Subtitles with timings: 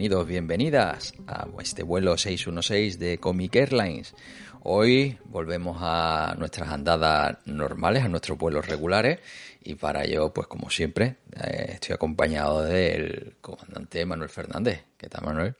[0.00, 4.14] Bienvenidos, bienvenidas a este vuelo 616 de Comic Airlines.
[4.62, 9.18] Hoy volvemos a nuestras andadas normales, a nuestros vuelos regulares
[9.62, 14.84] y para ello, pues como siempre, eh, estoy acompañado del comandante Manuel Fernández.
[14.96, 15.54] ¿Qué tal, Manuel?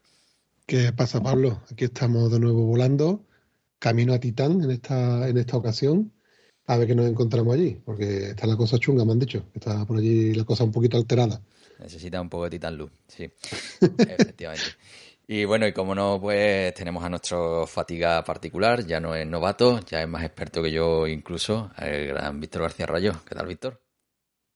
[0.65, 1.61] ¿Qué pasa, Pablo?
[1.71, 3.27] Aquí estamos de nuevo volando,
[3.79, 6.15] camino a Titán en esta, en esta ocasión,
[6.65, 9.85] a ver qué nos encontramos allí, porque está la cosa chunga, me han dicho, está
[9.85, 11.43] por allí la cosa un poquito alterada.
[11.81, 13.25] Necesita un poco de Titan Luz, sí,
[13.99, 14.65] efectivamente.
[15.27, 19.79] Y bueno, y como no, pues tenemos a nuestro fatiga particular, ya no es novato,
[19.81, 23.13] ya es más experto que yo incluso, el gran Víctor García Rayo.
[23.29, 23.81] ¿Qué tal, Víctor?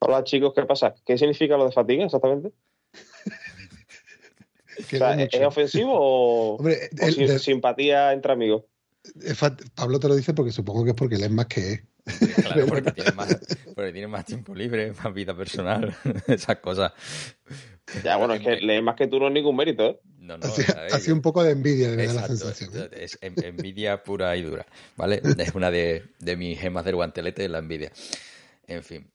[0.00, 0.94] Hola chicos, ¿qué pasa?
[1.06, 2.52] ¿Qué significa lo de fatiga exactamente?
[4.76, 8.64] O sea, ¿Es ofensivo o, Hombre, o el- sim- de- simpatía entre amigos?
[9.22, 11.74] Es fat- Pablo te lo dice porque supongo que es porque él es más que
[11.74, 11.80] él.
[12.42, 13.38] Claro, porque tiene más,
[13.74, 15.94] porque tiene más tiempo libre, más vida personal,
[16.28, 16.92] esas cosas.
[18.04, 20.00] Ya, bueno, es que leer más que tú no es ningún mérito, ¿eh?
[20.18, 22.70] No, no, Así, a ver, así un poco de envidia, me da la Exacto, sensación.
[22.74, 22.88] ¿eh?
[23.04, 24.66] es en- envidia pura y dura,
[24.96, 25.20] ¿vale?
[25.38, 27.92] Es una de, de mis gemas del guantelete, la envidia.
[28.66, 29.06] En fin.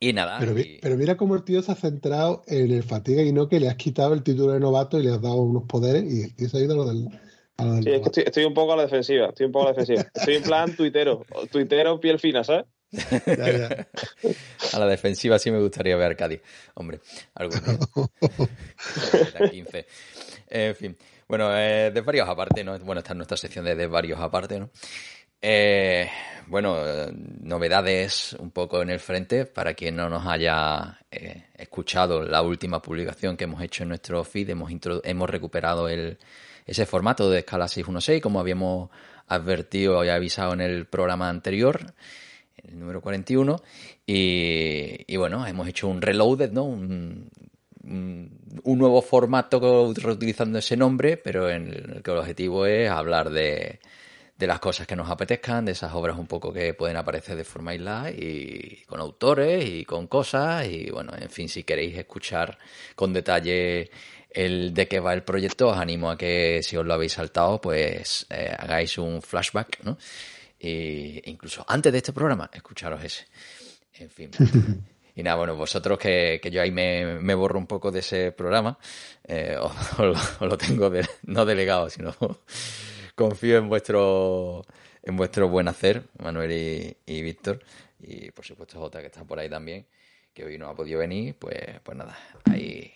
[0.00, 2.82] Y nada, Pero, mi- y- pero mira cómo el tío se ha centrado en el
[2.82, 5.36] fatiga y no que le has quitado el título de novato y le has dado
[5.36, 7.08] unos poderes y el tío se ha ido a lo del
[7.82, 9.76] Sí, es que estoy, estoy un poco a la defensiva, estoy un poco a la
[9.76, 10.10] defensiva.
[10.14, 12.66] Estoy en plan tuitero, tuitero piel fina, ¿sabes?
[12.90, 13.86] Ya, ya.
[14.72, 16.40] a la defensiva sí me gustaría ver a Cádiz.
[16.74, 17.00] Hombre,
[17.34, 17.78] algún día.
[19.34, 19.86] Era 15.
[20.48, 20.96] En fin.
[21.28, 22.76] Bueno, eh, de varios aparte, ¿no?
[22.80, 24.70] Bueno, esta es nuestra sección de, de varios aparte, ¿no?
[25.42, 26.10] Eh,
[26.48, 26.76] bueno,
[27.40, 32.82] novedades un poco en el frente para quien no nos haya eh, escuchado la última
[32.82, 34.50] publicación que hemos hecho en nuestro feed.
[34.50, 34.70] Hemos,
[35.04, 36.18] hemos recuperado el,
[36.70, 38.90] ese formato de escala 616 como habíamos
[39.26, 41.94] advertido y avisado en el programa anterior
[42.62, 43.60] el número 41
[44.06, 46.64] y, y bueno, hemos hecho un reloaded, ¿no?
[46.64, 47.28] Un,
[47.82, 53.80] un, nuevo formato reutilizando ese nombre, pero en el que el objetivo es hablar de,
[54.36, 57.44] de las cosas que nos apetezcan, de esas obras un poco que pueden aparecer de
[57.44, 62.58] forma aislada y con autores y con cosas y bueno, en fin, si queréis escuchar
[62.94, 63.90] con detalle
[64.30, 67.60] el de qué va el proyecto, os animo a que si os lo habéis saltado,
[67.60, 69.98] pues eh, hagáis un flashback, ¿no?
[70.58, 73.26] E incluso antes de este programa, escucharos ese.
[73.94, 74.30] En fin.
[75.16, 78.30] Y nada, bueno, vosotros que, que yo ahí me, me borro un poco de ese
[78.30, 78.78] programa,
[79.26, 82.14] eh, os, os lo, tengo de- no delegado, sino
[83.16, 84.64] confío en vuestro
[85.02, 87.60] en vuestro buen hacer, Manuel y, y Víctor,
[87.98, 89.84] y por supuesto Jota que está por ahí también,
[90.32, 92.90] que hoy no ha podido venir, pues, pues nada, hay,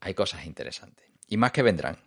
[0.00, 1.06] hay cosas interesantes.
[1.28, 1.98] Y más que vendrán.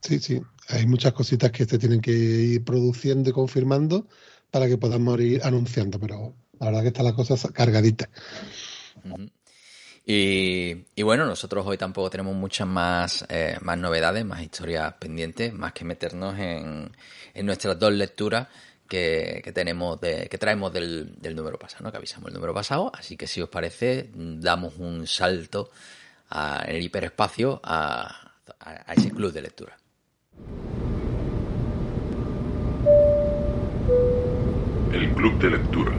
[0.00, 0.40] Sí, sí.
[0.68, 4.08] Hay muchas cositas que se tienen que ir produciendo y confirmando
[4.50, 8.08] para que podamos ir anunciando, pero la verdad que está la cosa cargadita.
[9.04, 9.30] Ujú.
[10.04, 15.52] Y, y bueno, nosotros hoy tampoco tenemos muchas más, eh, más novedades, más historias pendientes,
[15.54, 16.90] más que meternos en,
[17.34, 18.48] en nuestras dos lecturas
[18.88, 21.92] que, que tenemos de, que traemos del, del número pasado, ¿no?
[21.92, 22.90] que avisamos el número pasado.
[22.92, 25.70] Así que si os parece, damos un salto
[26.32, 28.18] en el hiperespacio a,
[28.96, 29.76] ese club de lectura.
[34.92, 35.92] El club de lectura.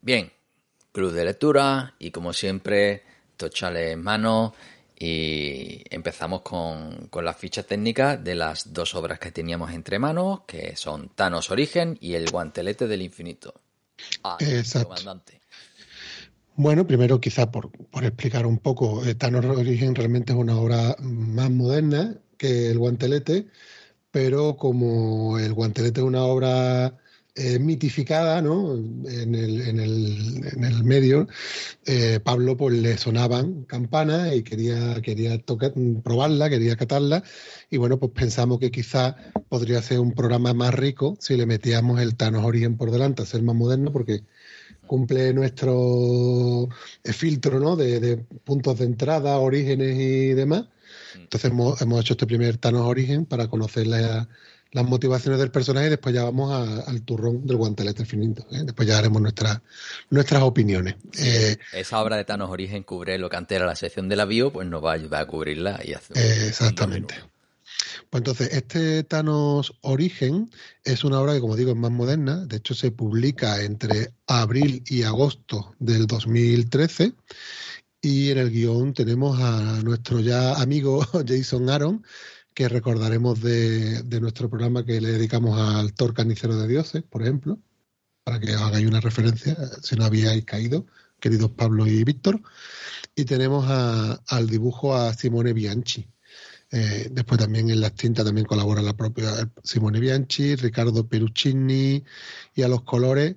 [0.00, 0.30] Bien,
[0.92, 3.02] club de lectura y como siempre,
[3.36, 4.54] tochales en mano
[4.98, 10.40] y empezamos con, con la ficha técnica de las dos obras que teníamos entre manos,
[10.46, 13.65] que son Thanos Origen y El guantelete del infinito.
[14.22, 14.88] Ah, Exacto.
[14.88, 15.40] Comandante.
[16.56, 20.96] Bueno, primero quizá por, por explicar un poco, eh, Thanos Origen realmente es una obra
[21.00, 23.48] más moderna que El Guantelete,
[24.10, 26.96] pero como El Guantelete es una obra
[27.38, 28.74] eh, mitificada ¿no?
[28.74, 31.28] en, el, en, el, en el medio,
[31.84, 37.22] eh, Pablo pues le sonaban campanas y quería, quería tocar, probarla, quería catarla
[37.68, 39.16] y bueno, pues pensamos que quizá
[39.50, 43.26] podría ser un programa más rico si le metíamos el Thanos Origen por delante, a
[43.26, 44.22] ser más moderno porque
[44.86, 46.70] cumple nuestro
[47.04, 47.76] eh, filtro ¿no?
[47.76, 50.62] de, de puntos de entrada, orígenes y demás.
[51.14, 51.20] Mm.
[51.20, 54.26] Entonces hemos, hemos hecho este primer Thanos Origen para conocer la,
[54.76, 56.52] las motivaciones del personaje y después ya vamos
[56.86, 58.46] al turrón del guantelete infinito.
[58.52, 58.60] ¿eh?
[58.62, 59.62] Después ya haremos nuestras
[60.10, 60.96] nuestras opiniones.
[61.18, 64.26] Eh, esa obra de Thanos Origen cubre lo que antes era la sección de la
[64.26, 66.18] bio, pues nos va a ayudar a cubrirla y hacer.
[66.18, 67.14] exactamente.
[68.10, 70.50] Pues entonces, este Thanos Origen
[70.84, 72.44] es una obra que, como digo, es más moderna.
[72.44, 77.14] De hecho, se publica entre abril y agosto del 2013.
[78.02, 82.04] Y en el guion tenemos a nuestro ya amigo Jason Aaron,
[82.56, 87.58] que recordaremos de, nuestro programa que le dedicamos al Thor Carnicero de Dioses, por ejemplo,
[88.24, 90.86] para que hagáis una referencia, si no habíais caído,
[91.20, 92.40] queridos Pablo y Víctor.
[93.14, 96.08] Y tenemos al dibujo a Simone Bianchi.
[96.70, 102.04] Eh, después también en las tintas también colabora la propia Simone Bianchi, Ricardo Peruccini
[102.54, 103.36] y a los colores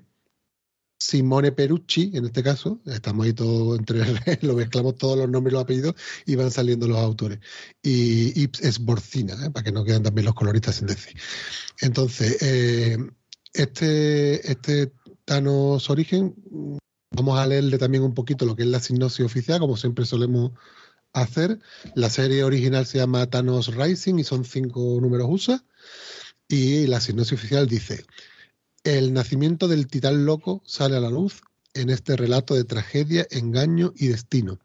[1.00, 4.02] Simone Perucci, en este caso, estamos ahí todos entre
[4.42, 7.40] lo mezclamos todos los nombres y los apellidos y van saliendo los autores.
[7.82, 9.50] Y Ips es Borcina, ¿eh?
[9.50, 11.16] para que no queden también los coloristas sin decir.
[11.80, 12.98] Entonces, eh,
[13.54, 14.92] este, este
[15.24, 16.36] Thanos Origen,
[17.12, 20.52] vamos a leerle también un poquito lo que es la sinopsis oficial, como siempre solemos
[21.14, 21.60] hacer.
[21.96, 25.64] La serie original se llama Thanos Rising y son cinco números USA.
[26.50, 28.06] Y la sinopsis oficial dice.
[28.84, 31.42] El nacimiento del titán loco sale a la luz
[31.74, 34.60] en este relato de tragedia, engaño y destino.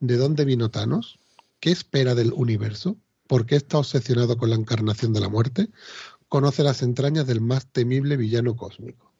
[0.00, 1.18] ¿De dónde vino Thanos?
[1.60, 2.96] ¿Qué espera del universo?
[3.26, 5.68] ¿Por qué está obsesionado con la encarnación de la muerte?
[6.28, 9.12] Conoce las entrañas del más temible villano cósmico.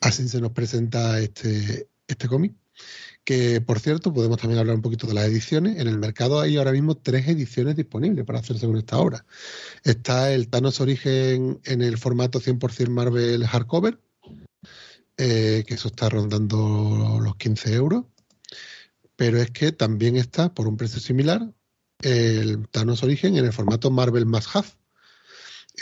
[0.00, 2.54] Así se nos presenta este, este cómic
[3.24, 5.78] que por cierto podemos también hablar un poquito de las ediciones.
[5.78, 9.24] En el mercado hay ahora mismo tres ediciones disponibles para hacerse con esta obra.
[9.82, 13.98] Está el Thanos Origen en el formato 100% Marvel Hardcover,
[15.16, 18.04] eh, que eso está rondando los 15 euros.
[19.16, 21.52] Pero es que también está, por un precio similar,
[22.02, 24.74] el Thanos Origen en el formato Marvel más Half.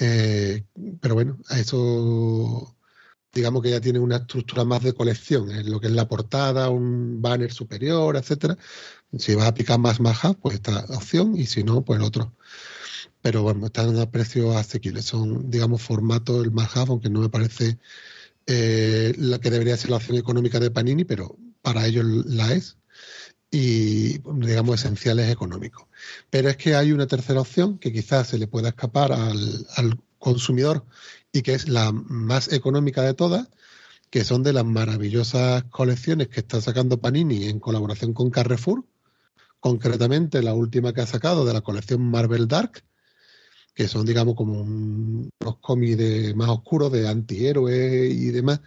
[0.00, 0.64] Eh,
[1.00, 2.76] pero bueno, a eso
[3.32, 6.68] digamos que ya tiene una estructura más de colección, en lo que es la portada,
[6.70, 8.58] un banner superior, etcétera.
[9.18, 12.34] Si vas a picar más maja, pues esta opción, y si no, pues otro.
[13.22, 15.06] Pero bueno, están a precios asequibles.
[15.06, 17.78] Son, digamos, formato el más aunque no me parece
[18.46, 22.78] eh, la que debería ser la opción económica de Panini, pero para ellos la es.
[23.50, 25.86] Y, digamos, esenciales económicos.
[26.30, 30.86] Pero es que hay una tercera opción que quizás se le pueda escapar al consumidor
[31.32, 33.48] y que es la más económica de todas,
[34.10, 38.84] que son de las maravillosas colecciones que está sacando Panini en colaboración con Carrefour,
[39.58, 42.84] concretamente la última que ha sacado de la colección Marvel Dark,
[43.74, 48.60] que son, digamos, como unos cómics de, más oscuros de antihéroes y demás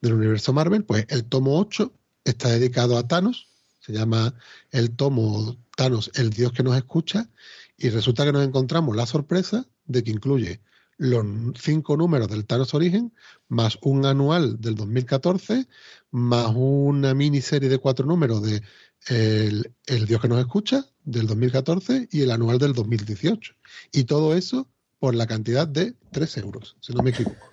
[0.00, 1.92] del universo Marvel, pues el tomo 8
[2.24, 3.48] está dedicado a Thanos,
[3.80, 4.34] se llama
[4.70, 7.28] el tomo Thanos, el dios que nos escucha,
[7.76, 10.60] y resulta que nos encontramos la sorpresa de que incluye
[11.02, 11.26] los
[11.60, 13.12] cinco números del Thanos Origen,
[13.48, 15.66] más un anual del 2014,
[16.12, 18.62] más una miniserie de cuatro números de
[19.08, 23.52] el, Dios que nos escucha del 2014 y el anual del 2018.
[23.90, 24.68] Y todo eso
[25.00, 27.50] por la cantidad de 3 euros, si no me equivoco.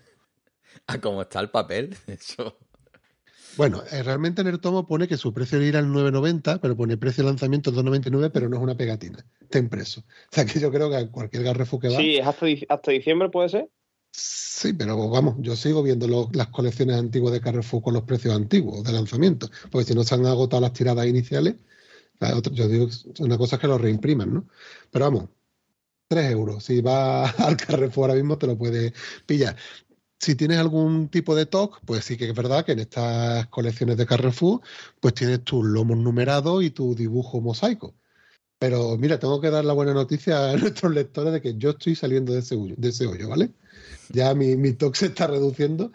[0.86, 1.98] ¿A cómo está el papel?
[2.06, 2.56] Eso.
[3.58, 6.98] Bueno, eh, realmente en el tomo pone que su precio era el 9.90, pero pone
[6.98, 9.25] precio de lanzamiento 2.99, pero no es una pegatina.
[9.41, 10.03] Está impreso.
[10.32, 11.98] O sea que yo creo que cualquier garrefo que va.
[11.98, 13.70] Sí, hasta, hasta diciembre, puede ser.
[14.12, 18.84] Sí, pero vamos, yo sigo viendo las colecciones antiguas de Carrefour con los precios antiguos
[18.84, 21.56] de lanzamiento, porque si no se han agotado las tiradas iniciales,
[22.51, 22.88] yo digo,
[23.20, 24.48] una cosa es que lo reimpriman, ¿no?
[24.91, 25.29] Pero vamos,
[26.10, 26.63] 3 euros.
[26.63, 28.94] Si vas al Carrefour ahora mismo te lo puedes
[29.25, 29.56] pillar
[30.20, 33.98] si tienes algún tipo de TOC, pues sí que es verdad que en estas colecciones
[33.98, 34.62] de Carrefour,
[35.00, 37.96] pues tienes tus lomos numerados y tu dibujo mosaico.
[38.60, 41.96] Pero mira, tengo que dar la buena noticia a nuestros lectores de que yo estoy
[41.96, 43.52] saliendo de ese, hoyo, de ese hoyo, ¿vale?
[44.10, 45.94] Ya mi, mi TOC se está reduciendo,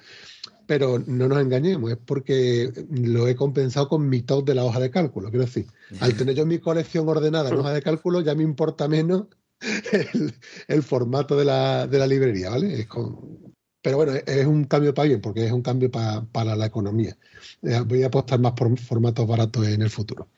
[0.66, 4.80] pero no nos engañemos, es porque lo he compensado con mi TOC de la hoja
[4.80, 5.28] de cálculo.
[5.28, 5.66] Quiero decir,
[6.00, 9.26] al tener yo mi colección ordenada en hoja de cálculo, ya me importa menos
[10.68, 12.80] el, formato de la, de la, librería, ¿vale?
[12.80, 13.53] Es con,
[13.84, 17.18] pero bueno, es un cambio para bien, porque es un cambio para la economía.
[17.60, 20.30] Eh, voy a apostar más por formatos baratos en el futuro.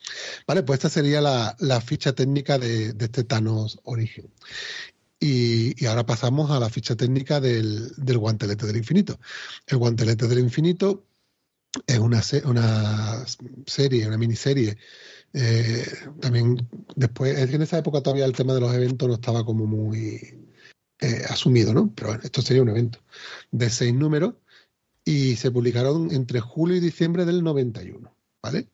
[0.48, 4.28] Vale, pues esta sería la, ficha técnica de, este Thanos Origen.
[5.20, 9.20] Y, ahora pasamos a la ficha técnica del, guantelete del infinito.
[9.68, 11.06] El guantelete del infinito
[11.86, 13.24] es una, una
[13.64, 14.76] serie, una miniserie.
[15.32, 15.86] Eh,
[16.20, 19.44] también después, es que en esa época todavía el tema de los eventos no estaba
[19.44, 20.45] como muy,
[21.00, 21.92] eh, asumido, ¿no?
[21.94, 23.00] Pero bueno, esto sería un evento
[23.50, 24.34] de seis números
[25.04, 28.68] y se publicaron entre julio y diciembre del 91, ¿vale?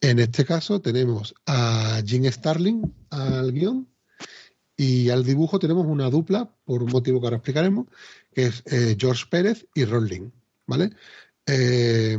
[0.00, 3.86] En este caso tenemos a Jim Starling al guion
[4.76, 7.86] y al dibujo tenemos una dupla, por un motivo que ahora explicaremos,
[8.32, 10.32] que es eh, George Pérez y Ron
[10.66, 10.90] ¿vale?
[11.46, 12.16] Eh,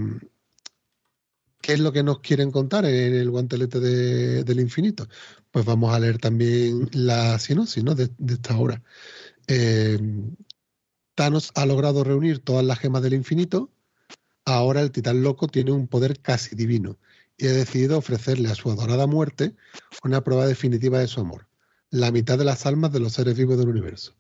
[1.60, 5.08] ¿Qué es lo que nos quieren contar en el guantelete del infinito?
[5.52, 7.96] Pues vamos a leer también la sinopsis ¿no?
[7.96, 8.84] de, de esta obra.
[9.54, 10.00] Eh,
[11.14, 13.70] Thanos ha logrado reunir todas las gemas del infinito.
[14.46, 16.98] Ahora el titán loco tiene un poder casi divino
[17.36, 19.54] y ha decidido ofrecerle a su adorada muerte
[20.06, 21.50] una prueba definitiva de su amor,
[21.90, 24.16] la mitad de las almas de los seres vivos del universo.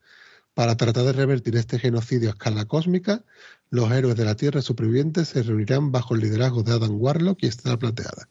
[0.53, 3.24] Para tratar de revertir este genocidio a escala cósmica,
[3.70, 7.48] los héroes de la Tierra supervivientes se reunirán bajo el liderazgo de Adam Warlock y
[7.48, 8.27] Estrella Plateada.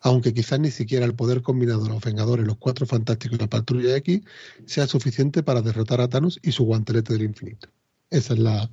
[0.00, 3.48] Aunque quizás ni siquiera el poder combinado de los Vengadores, los Cuatro Fantásticos y la
[3.48, 4.22] Patrulla X
[4.66, 7.68] sea suficiente para derrotar a Thanos y su guantelete del infinito.
[8.10, 8.70] Esa es la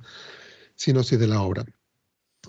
[0.74, 1.64] sinopsis de la obra.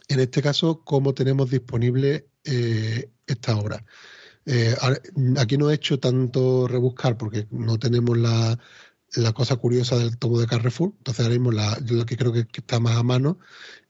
[0.07, 3.85] En este caso, ¿cómo tenemos disponible eh, esta obra?
[4.45, 4.75] Eh,
[5.37, 8.57] aquí no he hecho tanto rebuscar porque no tenemos la,
[9.15, 10.93] la cosa curiosa del tomo de Carrefour.
[10.97, 13.39] Entonces ahora mismo la, lo que creo que, está más a mano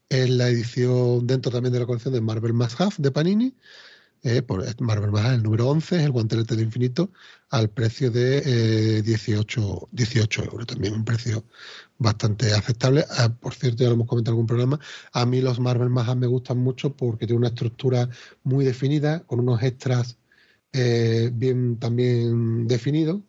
[0.08, 3.54] es la edición dentro también de la colección de Marvel Must Have de Panini.
[4.22, 7.10] Eh, por Marvel Have, el número 11 es el guantelete del infinito
[7.48, 10.66] al precio de 18, eh, 18 euros.
[10.66, 11.44] También un precio
[11.96, 13.06] bastante aceptable.
[13.10, 14.80] Ah, por cierto, ya lo hemos comentado en algún programa.
[15.12, 18.10] A mí los Marvel Have me gustan mucho porque tiene una estructura
[18.42, 20.18] muy definida, con unos extras
[20.72, 23.22] eh, bien también definidos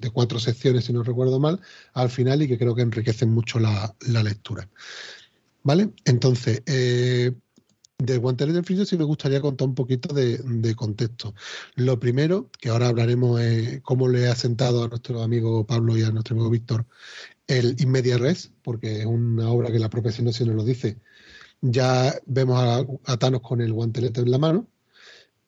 [0.00, 1.60] de cuatro secciones, si no recuerdo mal,
[1.94, 4.68] al final y que creo que enriquecen mucho la, lectura.
[5.62, 5.90] ¿Vale?
[6.04, 7.32] Entonces, eh,
[7.98, 11.34] de Guantelete del Infinito sí me gustaría contar un poquito de, contexto.
[11.74, 16.04] Lo primero, que ahora hablaremos es cómo le ha sentado a nuestro amigo Pablo y
[16.04, 16.86] a nuestro amigo Víctor
[17.48, 20.98] el Inmedia Res, porque es una obra que la propia si nos lo dice.
[21.60, 24.68] Ya vemos a, a Thanos con el guantelete en la mano,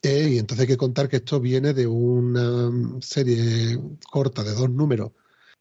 [0.02, 2.70] eh, y entonces hay que contar que esto viene de una
[3.02, 3.78] serie
[4.10, 5.12] corta de dos números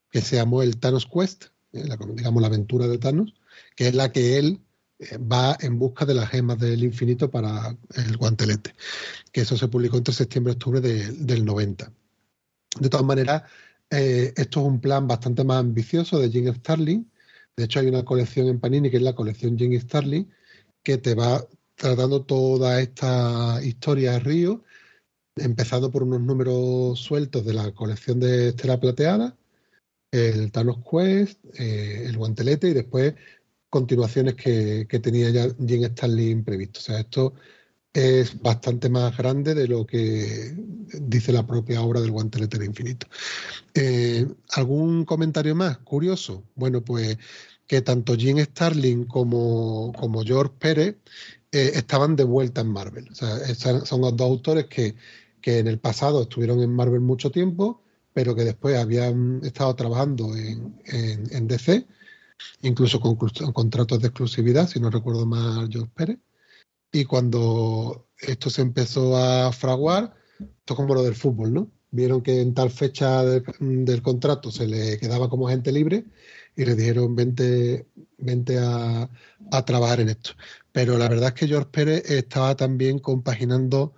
[0.10, 1.84] que se llamó el Thanos Quest, eh,
[2.16, 3.34] digamos la aventura de Thanos,
[3.76, 4.62] que es la que él
[5.00, 8.76] eh, va en busca de las gemas del infinito para el guantelete,
[9.32, 11.92] que eso se publicó entre septiembre y octubre del 90.
[12.80, 13.44] De todas maneras,
[13.90, 17.12] esto es un plan bastante más ambicioso de Jim Starling.
[17.58, 20.30] De hecho, hay una colección en Panini que es la colección Jim Starling,
[20.84, 21.44] que te va
[21.80, 24.64] tratando toda esta historia de Río,
[25.38, 29.38] empezando por unos números sueltos de la colección de Estela Plateada,
[30.12, 33.14] el Thanos Quest, eh, el Guantelete y después
[33.70, 36.80] continuaciones que, tenía ya Jim Stanley previsto.
[36.80, 37.34] O sea, esto
[37.94, 40.54] es bastante más grande de lo que
[41.02, 43.08] dice la propia obra del Guantelete del Infinito.
[43.74, 45.78] Eh, ¿Algún comentario más?
[45.78, 46.44] Curioso.
[46.56, 47.18] Bueno, pues
[47.68, 49.94] que tanto Jim Starling como
[50.26, 50.98] George Pérez
[51.52, 53.10] eh, estaban de vuelta en Marvel.
[53.12, 54.96] O sea, son los dos autores que,
[55.44, 57.82] en el pasado estuvieron en Marvel mucho tiempo,
[58.14, 61.88] pero que después habían estado trabajando en, DC,
[62.62, 66.20] incluso con, contratos de exclusividad, si no recuerdo mal, George Pérez.
[66.92, 71.72] Y cuando esto se empezó a fraguar, esto es como lo del fútbol, ¿no?
[71.92, 76.06] Vieron que en tal fecha del, contrato se le quedaba como gente libre
[76.56, 77.88] y le dijeron vente,
[78.20, 79.10] vente a,
[79.52, 80.32] a trabajar en esto
[80.72, 83.96] pero la verdad es que George Pérez estaba también compaginando,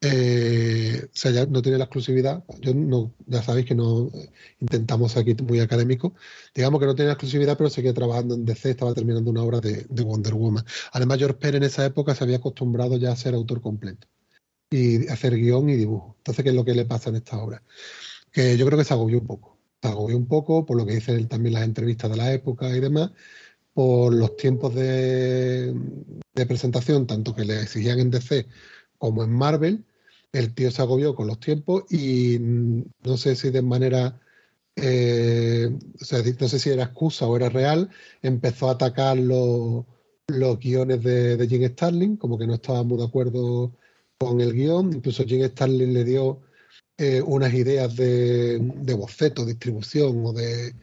[0.00, 4.10] eh, o sea, ya no tiene la exclusividad, yo no, ya sabéis que no
[4.60, 6.14] intentamos aquí muy académico,
[6.54, 9.60] digamos que no tiene la exclusividad, pero seguía trabajando en DC, estaba terminando una obra
[9.60, 10.64] de, Wonder Woman.
[10.92, 14.08] Además, George Pérez en esa época se había acostumbrado ya a ser autor completo
[14.72, 16.14] y hacer guion y dibujo.
[16.18, 17.62] Entonces, ¿qué es lo que le pasa en esta obra?
[18.32, 19.58] Que yo creo que se agobió un poco.
[19.82, 22.80] Se agobió un poco por lo que dicen también las entrevistas de la época y
[22.80, 23.12] demás,
[23.74, 25.74] por los tiempos de,
[26.34, 28.46] presentación, tanto que le exigían en DC
[28.98, 29.84] como en Marvel,
[30.32, 34.20] el tío se agobió con los tiempos y no sé si de manera,
[34.76, 37.90] eh, o sea, no sé si era excusa o era real,
[38.22, 39.84] empezó a atacar los,
[40.28, 43.76] los guiones de, de Jim Starling, como que no estaba muy de acuerdo
[44.18, 46.40] con el guion, incluso Jim Starling le dio
[46.98, 50.74] eh, unas ideas de, de, boceto, distribución o de...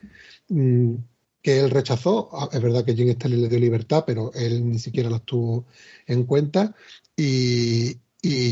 [0.50, 0.96] Mm,
[1.42, 2.30] que él rechazó.
[2.34, 5.66] Ah, es verdad que Jim Starlin le dio libertad, pero él ni siquiera las tuvo
[6.08, 6.76] en cuenta.
[7.16, 8.00] Y,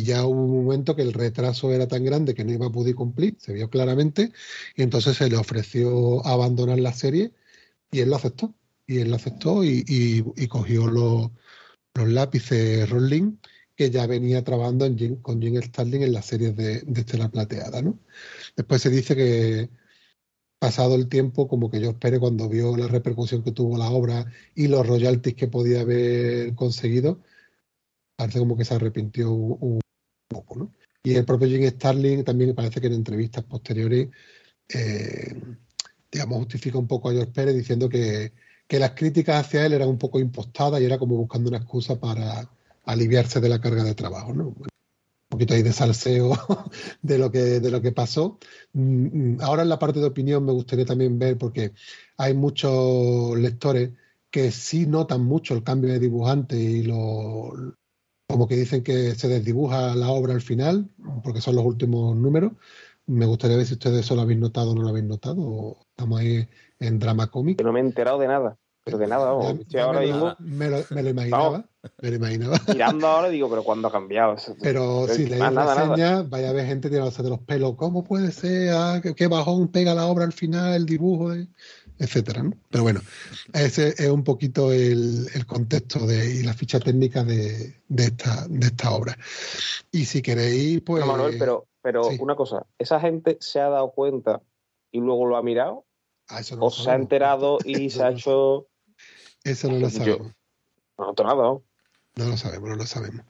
[0.04, 2.96] ya hubo un momento que el retraso era tan grande que no iba a poder
[2.96, 4.32] cumplir, se vio claramente,
[4.76, 7.34] y entonces se le ofreció abandonar la serie
[7.92, 8.56] y él lo aceptó.
[8.86, 11.32] Y él lo aceptó y, cogió los,
[11.96, 13.38] lápices Rolling
[13.76, 14.88] que ya venía trabajando
[15.22, 17.82] con Jim Starlin en las series de, de Estela Plateada.
[17.82, 18.00] ¿no?
[18.56, 19.70] Después se dice que,
[20.60, 24.26] pasado el tiempo, como que yo esperé cuando vio la repercusión que tuvo la obra
[24.56, 27.22] y los royalties que podía haber conseguido,
[28.16, 29.80] parece como que se arrepintió un,
[30.28, 30.74] poco, ¿no?
[31.04, 34.10] Y el propio Jim Starling también parece que en entrevistas posteriores,
[34.70, 35.42] eh,
[36.12, 38.34] digamos, justifica un poco a George Pérez diciendo que,
[38.70, 42.50] las críticas hacia él eran un poco impostadas y era como buscando una excusa para
[42.86, 44.54] aliviarse de la carga de trabajo, ¿no?
[45.30, 46.32] Poquito ahí de salseo
[47.02, 48.40] de lo que, de lo que pasó.
[48.74, 51.74] Mm, mm, ahora en la parte de opinión me gustaría también ver, porque
[52.18, 53.92] hay muchos lectores
[54.30, 57.54] que sí notan mucho el cambio de dibujante y lo,
[58.28, 60.90] como que dicen que se desdibuja la obra al final,
[61.24, 62.54] porque son los últimos números.
[63.06, 65.80] Me gustaría ver si ustedes eso lo habéis notado o no lo habéis notado, o
[65.90, 66.48] estamos ahí
[66.80, 67.64] en drama cómico.
[67.64, 68.58] no me he enterado de nada.
[68.84, 70.36] Pero de nada, ahora mismo.
[70.40, 71.70] Me lo, imaginaba.
[72.02, 72.60] Me lo imaginaba.
[72.68, 74.36] Mirando ahora digo, pero ¿cuándo ha cambiado?
[74.36, 74.56] Eso?
[74.62, 77.76] Pero si leéis reseñas, vaya a ver gente tirándose de los pelos.
[77.76, 78.72] ¿Cómo puede ser?
[78.74, 81.34] Ah, ¿Qué bajón pega la obra al final, el dibujo?
[82.00, 82.54] etcétera, ¿no?
[82.70, 83.02] Pero bueno,
[83.54, 88.92] ese es un poquito el, contexto de, y la ficha técnica de, esta, de esta
[88.92, 89.18] obra.
[89.92, 91.04] Y si queréis, pues.
[91.04, 94.42] No, Manuel, pero, pero una cosa, ¿esa gente se ha dado cuenta
[94.92, 95.86] y luego lo ha mirado?
[96.30, 98.68] Ah, ¿O se ha enterado y se ha hecho
[99.48, 100.34] eso no lo sabemos.
[100.98, 101.60] no, nada.
[102.18, 103.26] No lo sabemos, no lo sabemos.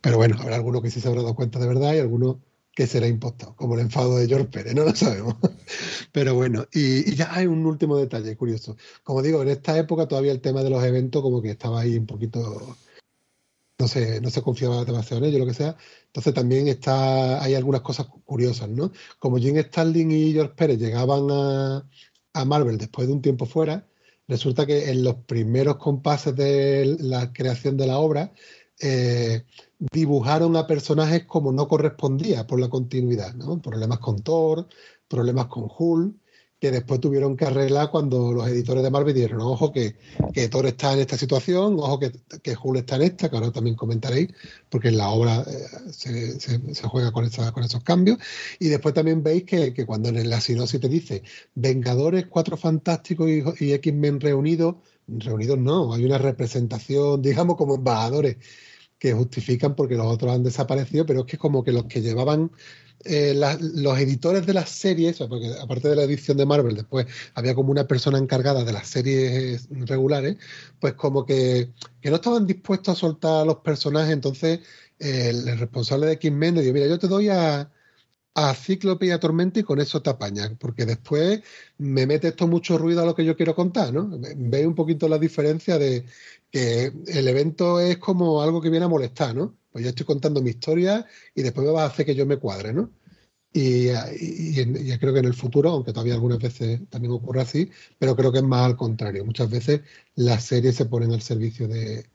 [0.00, 2.40] Pero bueno, habrá alguno que sí se habrá dado cuenta de verdad y alguno
[2.74, 5.36] que será impostado, como el enfado de George Pérez, no lo sabemos.
[6.12, 8.76] Pero bueno, y, ya hay un último detalle curioso.
[9.04, 11.96] Como digo, en esta época todavía el tema de los eventos como que estaba ahí
[11.96, 12.76] un poquito,
[13.78, 15.76] no sé, no se confiaba demasiado en ello, lo que sea.
[16.06, 18.92] Entonces también está, hay algunas cosas curiosas, ¿no?
[19.18, 21.86] Como Jim Starlin y George Pérez llegaban a,
[22.32, 23.86] a Marvel después de un tiempo fuera,
[24.28, 28.32] resulta que en los primeros compases de la creación de la obra
[28.80, 29.44] eh,
[29.78, 33.60] dibujaron a personajes como no correspondía por la continuidad, ¿no?
[33.60, 34.66] Problemas con Thor,
[35.08, 36.16] problemas con Hulk,
[36.62, 39.96] que después tuvieron que arreglar cuando los editores de Marvel dijeron, ojo que,
[40.32, 43.50] que Thor está en esta situación, ojo que, que Hulk está en esta, que ahora
[43.50, 44.28] también comentaréis,
[44.70, 48.18] porque en la obra eh, se, se, juega con, esa, con esos cambios.
[48.60, 51.24] Y después también veis que, que cuando en la sinopsis te dice
[51.56, 54.76] Vengadores, Cuatro Fantásticos y, y X-Men reunidos,
[55.08, 58.36] reunidos no, hay una representación, digamos, como embajadores
[59.02, 62.52] que justifican porque los otros han desaparecido, pero es que como que los que llevaban
[63.04, 67.52] eh, los editores de las series, porque aparte de la edición de Marvel, después había
[67.56, 70.36] como una persona encargada de las series regulares,
[70.78, 71.72] pues como que,
[72.04, 74.60] no estaban dispuestos a soltar a los personajes, entonces
[75.00, 77.72] el responsable de X-Men dijo, mira, yo te doy a,
[78.34, 81.42] a Cíclope y a Tormenta y con eso te apañan, porque después
[81.78, 84.08] me mete esto mucho ruido a lo que yo quiero contar, ¿no?
[84.36, 86.04] Veis un poquito la diferencia de
[86.52, 89.56] que el evento es como algo que viene a molestar, ¿no?
[89.72, 92.36] Pues yo estoy contando mi historia y después me vas a hacer que yo me
[92.36, 92.90] cuadre, ¿no?
[93.54, 98.16] Y, y, creo que en el futuro, aunque todavía algunas veces también ocurre así, pero
[98.16, 99.24] creo que es más al contrario.
[99.24, 99.82] Muchas veces
[100.14, 102.06] las series se ponen al servicio de,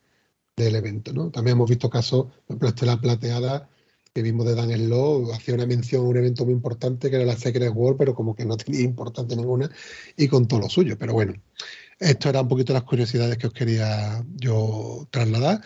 [0.55, 1.31] del evento, ¿no?
[1.31, 3.69] También hemos visto casos, por ejemplo, Estela Plateada,
[4.13, 7.25] que vimos de Dan Slow, hacía una mención a un evento muy importante que era
[7.25, 9.69] la Secret World, pero como que no tenía importancia ninguna
[10.15, 10.97] y con todo lo suyo.
[10.97, 11.33] Pero bueno,
[11.99, 15.61] esto era un poquito las curiosidades que os quería yo trasladar.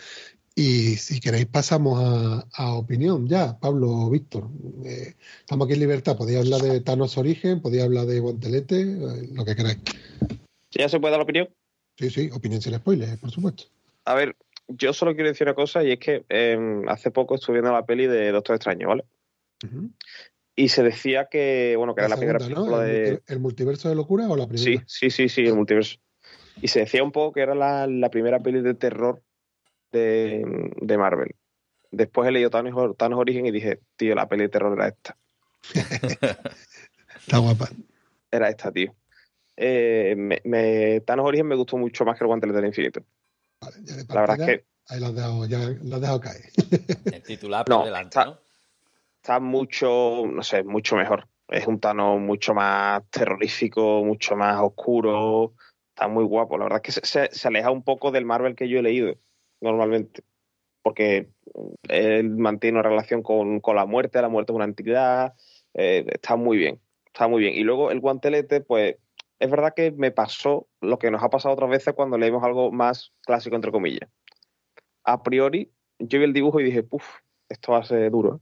[0.54, 4.48] Y si queréis pasamos a, opinión ya, Pablo Víctor.
[4.84, 9.28] Eh, estamos aquí en libertad, podéis hablar de Thanos Origen, podéis hablar de Guantelete, eh,
[9.32, 9.78] lo que queráis.
[10.72, 11.48] ¿Ya se puede dar la opinión?
[11.96, 13.64] Sí, sí, opinión sin spoilers, por supuesto.
[14.04, 14.36] A ver,
[14.68, 17.86] yo solo quiero decir una cosa y es que em, hace poco estuve viendo la
[17.86, 19.04] peli de Doctor Extraño, ¿vale?
[20.54, 23.22] Y se decía que, bueno, que era la primera película de...
[23.26, 24.64] ¿El multiverso de locura o la primera?
[24.64, 25.98] Sí, sí, sí, sí, el multiverso.
[26.60, 29.22] Y se decía un poco que era la, la primera peli de terror
[29.92, 31.34] de, Marvel.
[31.90, 35.16] Después he leído Thanos, Thanos, Origen y dije, tío, la peli de terror era esta.
[37.20, 37.68] Está guapa.
[38.30, 38.94] Era esta, tío.
[39.56, 43.02] Eh, me, Thanos Origen me gustó mucho más que el Guantelete del Infinito.
[43.60, 44.64] Vale, ya de la verdad es que.
[44.88, 46.44] Ahí lo has dejado, ya lo has dejado caer.
[47.04, 48.38] el titular por delante, ¿no?
[49.22, 51.28] está mucho, no sé, mucho mejor.
[51.48, 55.54] Es un Thanos mucho más terrorífico, mucho más oscuro.
[56.02, 56.58] Está muy guapo.
[56.58, 59.14] La verdad es que se, aleja un poco del Marvel que yo he leído
[59.60, 60.24] normalmente.
[60.82, 61.30] Porque
[61.88, 65.34] él mantiene una relación con, con la muerte, la muerte es una entidad.
[65.74, 67.54] Eh, está muy bien, está muy bien.
[67.54, 68.96] Y luego el guantelete, pues
[69.38, 72.72] es verdad que me pasó lo que nos ha pasado otras veces cuando leemos algo
[72.72, 74.10] más clásico, entre comillas.
[75.04, 77.04] A priori, yo vi el dibujo y dije, puff,
[77.48, 78.40] esto va a ser duro.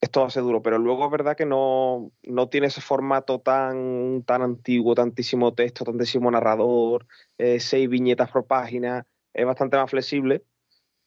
[0.00, 4.42] Esto ser duro, pero luego es verdad que no, no tiene ese formato tan, tan
[4.42, 7.06] antiguo, tantísimo texto, tantísimo narrador,
[7.36, 10.44] eh, seis viñetas por página, es bastante más flexible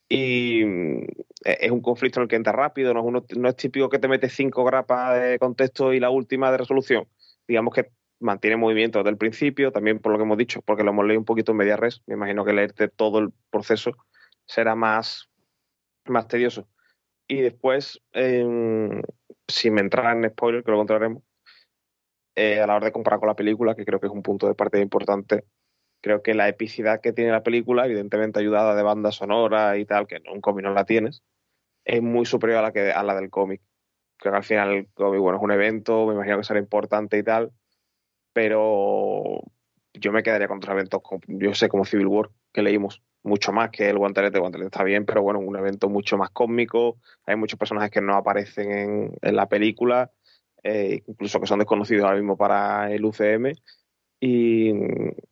[0.09, 1.05] y mm,
[1.45, 4.09] es un conflicto en el que entra rápido, no es, no es típico que te
[4.09, 7.07] mete cinco grapas de contexto y la última de resolución.
[7.47, 10.91] Digamos que mantiene movimiento desde el principio, también por lo que hemos dicho, porque lo
[10.91, 13.91] hemos leído un poquito en media res, me imagino que leerte todo el proceso
[14.45, 15.29] será más,
[16.05, 16.67] más tedioso.
[17.31, 18.45] Y después, eh,
[19.47, 21.23] si me entra en spoiler, que lo encontraremos,
[22.35, 24.47] eh, a la hora de comparar con la película, que creo que es un punto
[24.47, 25.45] de partida importante,
[26.01, 30.07] creo que la epicidad que tiene la película, evidentemente ayudada de banda sonora y tal,
[30.07, 31.23] que en un cómic no la tienes,
[31.85, 33.61] es muy superior a la, que, a la del cómic.
[34.17, 37.17] Creo que al final el cómic, bueno, es un evento, me imagino que será importante
[37.17, 37.53] y tal,
[38.33, 39.41] pero
[39.93, 43.69] yo me quedaría con otros eventos, yo sé, como Civil War, que leímos, mucho más
[43.69, 44.37] que el Guantelete.
[44.37, 46.97] El Guantelete está bien, pero bueno, un evento mucho más cósmico.
[47.25, 50.11] Hay muchos personajes que no aparecen en, en la película,
[50.63, 53.53] eh, incluso que son desconocidos ahora mismo para el UCM.
[54.19, 54.71] Y,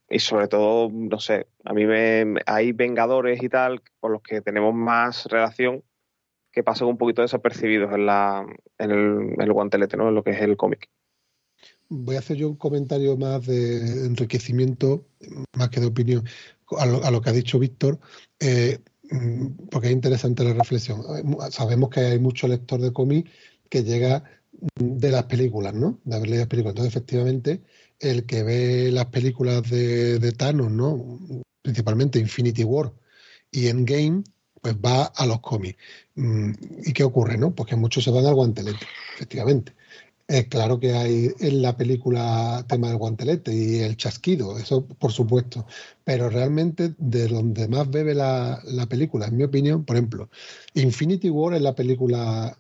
[0.10, 4.42] y, sobre todo, no sé, a mí me, hay Vengadores y tal con los que
[4.42, 5.84] tenemos más relación
[6.52, 8.46] que pasan un poquito desapercibidos en, la,
[8.80, 10.10] en, el, en el guantelete, ¿no?
[10.10, 10.90] En lo que es el cómic.
[11.90, 15.08] Voy a hacer yo un comentario más de enriquecimiento,
[15.58, 16.24] más que de opinión
[16.78, 18.00] a lo, a lo que ha dicho Víctor,
[18.40, 18.80] eh,
[19.72, 21.02] porque es interesante la reflexión.
[21.52, 23.30] Sabemos que hay mucho lector de cómic
[23.70, 24.24] que llega
[24.76, 26.00] de las películas, ¿no?
[26.04, 26.74] De haber leído las películas.
[26.74, 27.62] Entonces, efectivamente,
[28.00, 31.20] el que ve las películas de, de Thanos, ¿no?
[31.62, 32.94] Principalmente Infinity War
[33.52, 34.24] y Endgame,
[34.62, 35.78] pues va a los cómics.
[36.16, 36.52] Mm,
[36.86, 37.54] ¿Y qué ocurre, no?
[37.56, 39.74] Pues que muchos se van al guantelete, efectivamente.
[40.32, 45.12] Eh, claro que hay en la película tema del guantelete y el chasquido, eso por
[45.12, 45.66] supuesto,
[46.04, 50.30] pero realmente de donde más bebe la, la, película, en mi opinión, por ejemplo,
[50.76, 52.56] Infinity War es la película,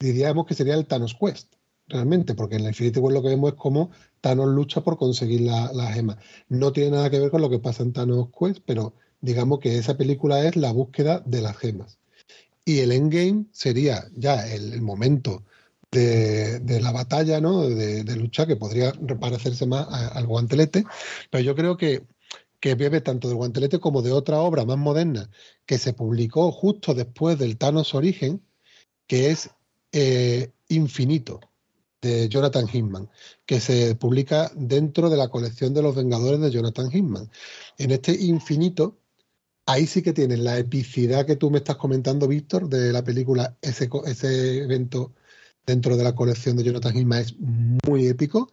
[0.00, 1.54] diríamos que sería el Thanos Quest,
[1.86, 5.42] realmente, porque en la Infinity War lo que vemos es cómo Thanos lucha por conseguir
[5.42, 6.18] la, la gema.
[6.48, 9.78] No tiene nada que ver con lo que pasa en Thanos Quest, pero digamos que
[9.78, 11.96] esa película es la búsqueda de las gemas.
[12.64, 15.44] Y el Endgame sería ya el, el momento
[15.94, 17.68] de, la batalla, ¿no?
[17.68, 20.84] De, lucha, que podría parecerse más al guantelete,
[21.30, 22.06] pero yo creo que,
[22.60, 25.30] que bebe tanto del guantelete como de otra obra más moderna
[25.66, 28.42] que se publicó justo después del Thanos Origen,
[29.06, 29.50] que es
[29.92, 31.40] eh, Infinito,
[32.00, 33.10] de Jonathan Hickman,
[33.46, 37.30] que se publica dentro de la colección de los Vengadores de Jonathan Hickman.
[37.78, 38.98] En este Infinito,
[39.66, 43.56] ahí sí que tienen la epicidad que tú me estás comentando, Víctor, de la película,
[43.62, 45.14] ese, ese evento
[45.66, 47.34] dentro de la colección de Jonathan Hickman es
[47.86, 48.50] muy épico.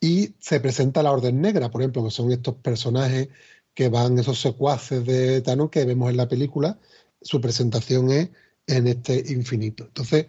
[0.00, 3.28] Y se presenta la Orden Negra, por ejemplo, que son estos personajes
[3.74, 6.78] que van, esos secuaces de Thanos que vemos en la película.
[7.20, 8.28] Su presentación es
[8.66, 9.84] en este infinito.
[9.84, 10.26] Entonces,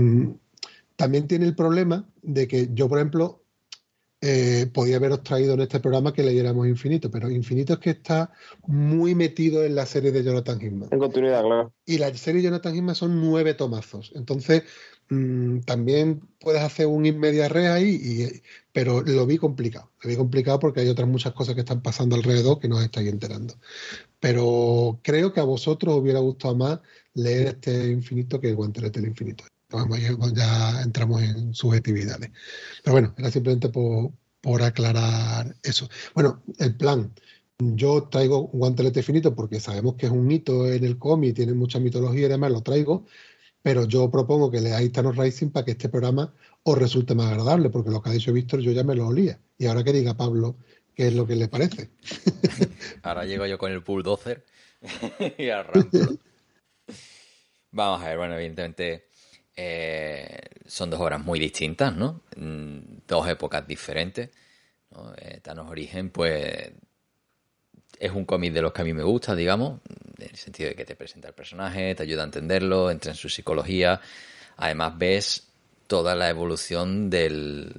[0.00, 0.30] mmm,
[0.96, 3.42] también tiene el problema de que yo, por ejemplo,
[4.22, 8.30] eh, podía haberos traído en este programa que leyéramos Infinito, pero Infinito es que está
[8.66, 10.90] muy metido en la serie de Jonathan Hickman.
[10.92, 11.72] En continuidad, claro.
[11.86, 14.12] Y la serie de Jonathan Hickman son nueve tomazos.
[14.14, 14.64] Entonces,
[15.10, 18.42] mmm, también puedes hacer un inmedia re ahí, y,
[18.72, 19.90] pero lo vi complicado.
[20.02, 22.84] Lo vi complicado porque hay otras muchas cosas que están pasando alrededor que no os
[22.84, 23.54] estáis enterando.
[24.20, 26.80] Pero creo que a vosotros os hubiera gustado más
[27.14, 29.44] leer este Infinito que el Guantelete del Infinito.
[29.70, 32.30] Vamos, ya, ya, entramos en subjetividades.
[32.82, 35.88] Pero bueno, era simplemente por, por, aclarar eso.
[36.14, 37.12] Bueno, el plan.
[37.58, 41.52] Yo traigo un guantelete finito porque sabemos que es un hito en el cómic, tiene
[41.52, 43.04] mucha mitología y demás, lo traigo,
[43.62, 47.70] pero yo propongo que leáis Thanos Rising para que este programa os resulte más agradable,
[47.70, 49.38] porque lo que ha dicho Víctor yo ya me lo olía.
[49.58, 50.56] Y ahora que diga Pablo
[50.94, 51.90] qué es lo que le parece.
[53.02, 54.44] ahora llego yo con el bulldozer
[55.38, 55.98] y arranco.
[57.72, 59.06] Vamos a ver, bueno, evidentemente
[59.54, 62.22] eh, son dos obras muy distintas, ¿no?
[62.36, 64.30] Mm, dos épocas diferentes.
[65.18, 66.72] Eh, Thanos Origen, pues
[68.00, 69.80] es un cómic de los que a mí me gusta, digamos,
[70.18, 73.16] en el sentido de que te presenta el personaje, te ayuda a entenderlo, entra en
[73.16, 74.00] su psicología.
[74.56, 75.48] Además ves
[75.86, 77.70] toda la evolución del,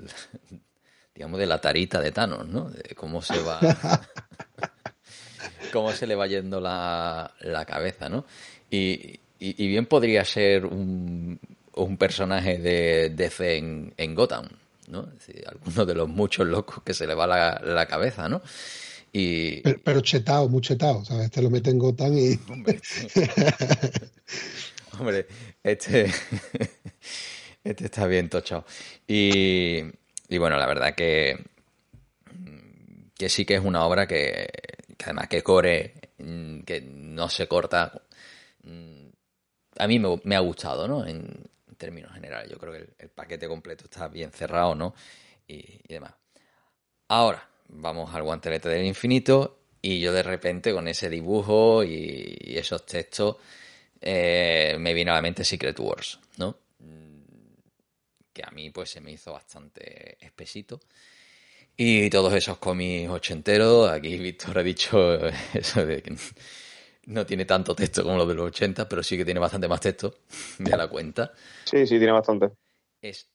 [1.16, 2.70] digamos, de la tarita de Thanos, ¿no?
[2.70, 3.60] De cómo se va,
[5.74, 8.26] cómo se le va yendo la, la cabeza, ¿no?
[8.70, 11.40] Y, y, y bien podría ser un,
[11.74, 14.50] un personaje de DC en, en Gotham,
[14.88, 15.08] ¿no?
[15.08, 18.44] Es decir, alguno de los muchos locos que se le va la, la cabeza, ¿no?
[19.12, 19.62] Y...
[19.62, 21.26] Pero, pero, chetado, muy chetado, ¿sabes?
[21.26, 22.39] Este lo mete en Gotham y...
[22.50, 22.80] Hombre,
[25.00, 25.28] Hombre
[25.63, 26.12] este...
[27.63, 28.65] este está bien tochado.
[29.08, 29.82] Y,
[30.30, 31.38] y bueno, la verdad que,
[33.15, 34.50] que sí que es una obra que,
[34.97, 35.93] que además que core,
[36.65, 38.02] que no se corta
[39.78, 41.06] a mí me, ha gustado, ¿no?
[41.06, 42.47] En, términos generales.
[42.52, 44.93] Yo creo que el, paquete completo está bien cerrado, ¿no?
[45.47, 46.13] Y, demás.
[47.08, 52.86] Ahora, vamos al guantelete del infinito y yo de repente con ese dibujo y, esos
[52.86, 53.38] textos
[54.00, 56.58] eh, me vino a la mente Secret Wars, ¿no?
[58.34, 60.80] Que a mí pues se me hizo bastante espesito.
[61.76, 65.18] Y todos esos cómics ochenteros, aquí Víctor ha dicho
[65.54, 66.16] eso de que
[67.08, 69.82] no tiene tanto texto como los de los 80, pero sí que tiene bastante más
[69.82, 70.20] texto,
[70.60, 71.34] me da la cuenta.
[71.66, 72.52] Sí, sí, tiene bastante.
[73.02, 73.28] Es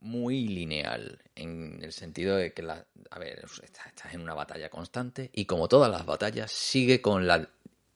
[0.00, 5.30] muy lineal, en el sentido de que, la, a ver, estás, en una batalla constante
[5.32, 7.48] y como todas las batallas, sigue con la...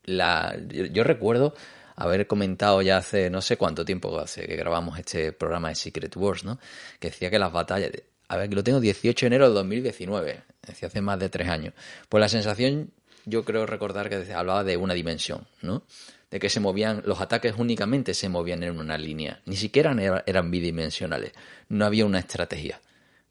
[0.04, 1.54] la yo, recuerdo
[1.96, 6.16] haber comentado ya hace no sé cuánto tiempo hace que grabamos este programa de Secret
[6.16, 6.58] Wars, ¿no?
[6.98, 7.90] Que decía que las batallas...
[8.28, 11.48] A ver, que lo tengo 18 de enero de 2019, decía hace más de tres
[11.48, 11.74] años.
[12.08, 12.92] Pues la sensación
[13.24, 15.82] yo creo recordar que hablaba de una dimensión, ¿no?
[16.30, 19.94] De que se movían, los ataques únicamente se movían en una línea, ni siquiera
[20.26, 21.32] eran bidimensionales,
[21.68, 22.80] no había una estrategia,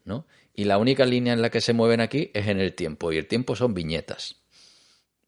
[0.04, 0.26] ¿no?
[0.54, 3.16] Y la única línea en la que se mueven aquí es en el tiempo, y
[3.16, 4.36] el tiempo son viñetas.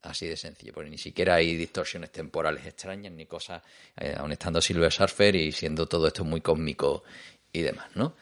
[0.03, 3.63] Así de sencillo, porque ni siquiera hay distorsiones temporales extrañas ni cosas,
[3.97, 7.03] eh, aun estando Silver Surfer y siendo todo esto muy cósmico
[7.53, 8.15] y demás, ¿no?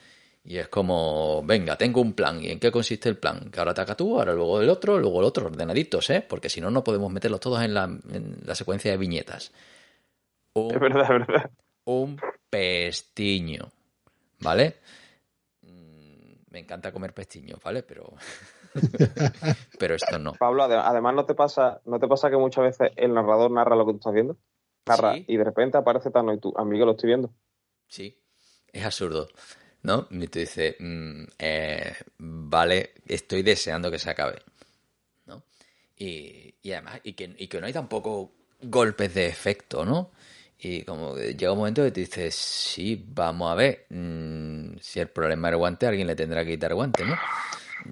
[0.44, 2.44] Y es como, venga, tengo un plan.
[2.44, 3.52] ¿Y en qué consiste el plan?
[3.52, 6.26] Que ahora ataca tú, ahora luego el otro, luego el otro, ordenaditos, ¿eh?
[6.28, 9.52] Porque si no, no podemos meterlos todos en la, en la secuencia de viñetas.
[10.56, 11.52] es verdad, es verdad.
[11.86, 13.72] Un pestiño,
[14.40, 14.78] ¿vale?
[15.62, 17.84] Mm, me encanta comer pestiños, ¿vale?
[17.84, 18.14] Pero...
[19.80, 20.34] pero esto no.
[20.34, 23.86] Pablo, además no te pasa, no te pasa que muchas veces el narrador narra lo
[23.86, 24.38] que tú estás viendo.
[24.88, 27.32] Narra y de repente aparece Tano y tú, amigo, lo estoy viendo.
[27.88, 28.18] Sí,
[28.72, 29.28] es absurdo.
[29.84, 30.08] ¿No?
[30.12, 34.42] Y tú dices, mm, eh, vale, estoy deseando que se acabe,
[35.26, 35.44] ¿no?
[35.98, 40.12] Y, además, y que, y que no hay tampoco golpes de efecto, ¿no?
[40.60, 45.08] Y como llega un momento que te dices, sí, vamos a ver, mm, si el
[45.08, 47.18] problema el guante, alguien le tendrá que quitar guante, ¿no?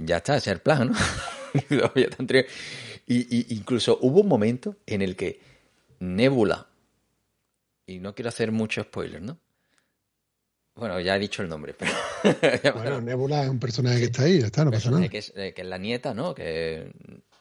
[0.05, 0.97] Ya está, ese es el plan, ¿no?
[3.07, 5.39] y, incluso hubo un momento en el que
[5.99, 6.67] Nebula,
[7.87, 9.39] y no quiero hacer mucho spoiler, ¿no?
[10.79, 11.91] Bueno, ya he dicho el nombre, pero...
[12.75, 15.07] bueno, Nebula es un personaje que está ahí, ya está, no pasa nada.
[15.09, 16.33] Que es, que es la nieta, ¿no?
[16.33, 16.91] Que...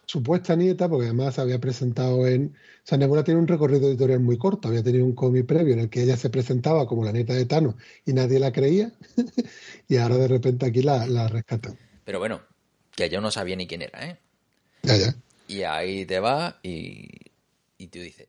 [0.06, 2.56] Supuesta nieta, porque además se había presentado en...
[2.56, 5.80] O sea, Nebula tiene un recorrido editorial muy corto, había tenido un cómic previo en
[5.80, 8.92] el que ella se presentaba como la nieta de Thanos y nadie la creía,
[9.88, 11.78] y ahora de repente aquí la, la rescatan.
[12.04, 12.40] Pero bueno,
[12.96, 14.18] que yo no sabía ni quién era, ¿eh?
[14.82, 15.14] Ya, ya.
[15.46, 17.06] Y ahí te va y,
[17.76, 18.26] y tú dices...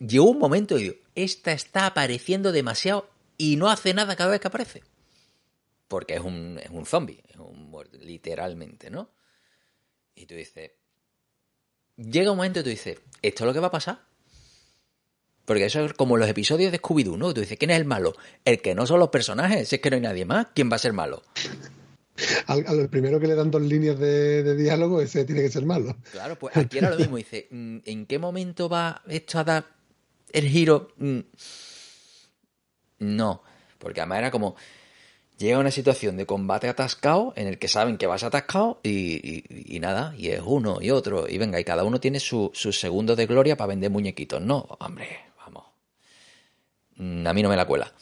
[0.00, 4.40] Llegó un momento y digo, esta está apareciendo demasiado y no hace nada cada vez
[4.40, 4.82] que aparece.
[5.86, 9.10] Porque es un, es un zombie, es un, literalmente, ¿no?
[10.14, 10.72] Y tú dices,
[11.96, 14.00] llega un momento y tú dices, ¿esto es lo que va a pasar?
[15.46, 17.32] Porque eso es como los episodios de Scooby-Doo, ¿no?
[17.32, 18.14] Tú dices, ¿quién es el malo?
[18.44, 20.76] El que no son los personajes, si es que no hay nadie más, ¿quién va
[20.76, 21.22] a ser malo?
[22.46, 25.96] Al, primero que le dan dos líneas de, diálogo, ese tiene que ser malo.
[26.10, 27.16] Claro, pues aquí era lo mismo.
[27.16, 29.66] Dice, mm, ¿en qué momento va esto a dar
[30.32, 30.92] el giro?
[32.98, 33.42] No,
[33.78, 34.56] porque además era como
[35.38, 39.80] llega una situación de combate atascado en el que saben que vas atascado y, y,
[39.80, 43.16] nada, y es uno y otro, y venga, y cada uno tiene su, su segundo
[43.16, 44.42] de gloria para vender muñequitos.
[44.42, 45.08] No, hombre,
[45.38, 45.64] vamos.
[46.96, 47.92] Mm, a mí no me la cuela.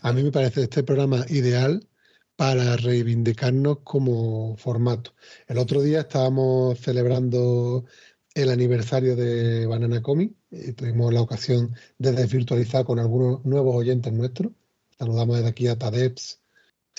[0.00, 1.86] A mí me parece este programa ideal
[2.36, 5.14] para reivindicarnos como formato.
[5.48, 7.84] El otro día estábamos celebrando
[8.34, 14.12] el aniversario de Banana Comic y tuvimos la ocasión de desvirtualizar con algunos nuevos oyentes
[14.12, 14.52] nuestros.
[14.98, 16.40] Saludamos desde aquí a Tadeps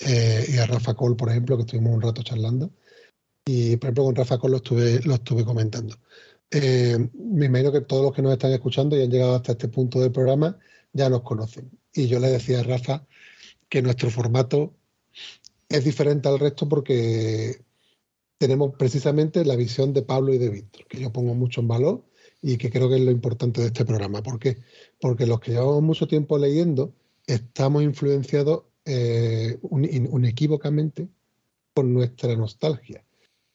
[0.06, 2.70] eh, y a Rafa Cole, por ejemplo, que estuvimos un rato charlando.
[3.44, 5.96] Y, por ejemplo, con Rafa Cole lo estuve, lo estuve comentando.
[6.50, 9.68] Eh, me imagino que todos los que nos están escuchando y han llegado hasta este
[9.68, 10.58] punto del programa
[10.92, 11.70] ya nos conocen.
[11.92, 13.06] Y yo le decía a Rafa
[13.68, 14.74] que nuestro formato
[15.68, 17.62] es diferente al resto porque
[18.38, 22.07] tenemos precisamente la visión de Pablo y de Víctor, que yo pongo mucho en valor
[22.40, 24.22] y que creo que es lo importante de este programa.
[24.22, 24.58] ¿Por qué?
[25.00, 26.94] Porque los que llevamos mucho tiempo leyendo
[27.26, 31.08] estamos influenciados eh, unequívocamente
[31.74, 33.04] con nuestra nostalgia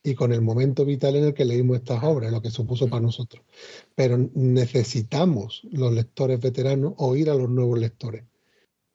[0.04, 3.02] y con el momento vital en el que leímos estas obras, lo que supuso para
[3.02, 3.44] nosotros.
[3.96, 8.26] Pero necesitamos los lectores veteranos oír a los nuevos lectores.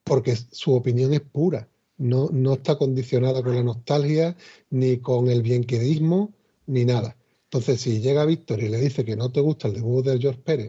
[0.05, 4.37] porque su opinión es pura, no, no está condicionada con la nostalgia,
[4.71, 6.33] ni con el bienquedismo,
[6.67, 7.18] ni nada.
[7.51, 10.41] Entonces, si llega Víctor y le dice que no te gusta el dibujo de George
[10.43, 10.69] Pérez,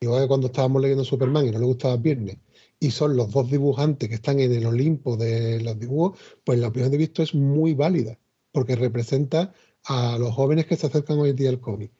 [0.00, 2.38] igual que cuando estábamos leyendo Superman y no le gustaba Viernes,
[2.80, 6.68] y son los dos dibujantes que están en el Olimpo de los dibujos, pues la
[6.68, 8.18] opinión de Víctor es muy válida,
[8.50, 11.92] porque representa a los jóvenes que se acercan hoy en día al cómic.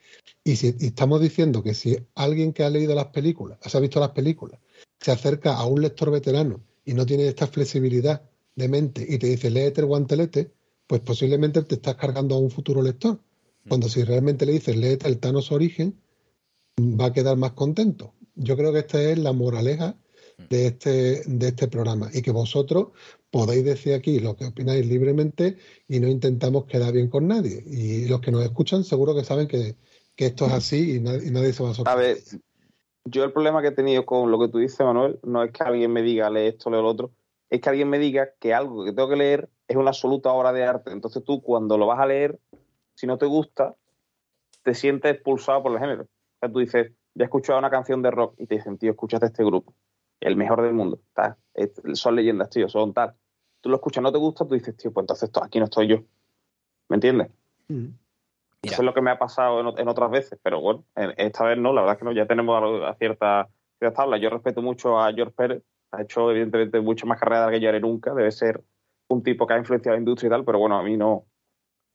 [0.42, 4.00] Y si estamos diciendo que si alguien que ha leído las películas, se ha visto
[4.00, 4.58] las películas,
[5.00, 9.28] se acerca a un lector veterano y no tiene esta flexibilidad de mente y te
[9.28, 10.50] dice léete el guantelete,
[10.86, 13.20] pues posiblemente te estás cargando a un futuro lector.
[13.68, 16.00] Cuando si realmente le dices léete el Thanos Origen,
[16.78, 18.14] va a quedar más contento.
[18.34, 19.96] Yo creo que esta es la moraleja
[20.50, 22.88] de este, de este programa y que vosotros
[23.30, 25.56] podéis decir aquí lo que opináis libremente
[25.88, 27.62] y no intentamos quedar bien con nadie.
[27.66, 29.76] Y los que nos escuchan seguro que saben que,
[30.16, 31.84] esto es así y nadie, se va a sorprender.
[31.84, 32.18] A ver,
[33.04, 35.62] yo el problema que he tenido con lo que tú dices, Manuel, no es que
[35.62, 37.12] alguien me diga lee esto, lee lo otro,
[37.50, 40.52] es que alguien me diga que algo que tengo que leer es una absoluta obra
[40.52, 40.90] de arte.
[40.90, 42.38] Entonces tú cuando lo vas a leer,
[42.96, 43.76] si no te gusta,
[44.62, 46.02] te sientes expulsado por el género.
[46.02, 48.90] O sea, tú dices, ya he escuchado una canción de rock y te dicen, tío,
[48.90, 49.74] escúchate este grupo,
[50.20, 50.98] el mejor del mundo,
[51.92, 53.14] son leyendas, tío, son tal.
[53.60, 55.98] Tú lo escuchas, no te gusta, tú dices, tío, pues entonces aquí no estoy yo.
[56.88, 57.30] ¿Me entiendes?
[57.68, 57.88] Mm.
[58.62, 60.84] Eso es lo que me ha pasado en, otras veces, pero bueno,
[61.16, 64.16] esta vez no, la verdad es que no, ya tenemos a, cierta, cierta tabla.
[64.16, 67.60] Yo respeto mucho a George Pérez, ha hecho evidentemente mucho más carrera de la que
[67.60, 68.64] yo haré nunca, debe ser
[69.08, 71.26] un tipo que ha influenciado la industria y tal, pero bueno, a mí no,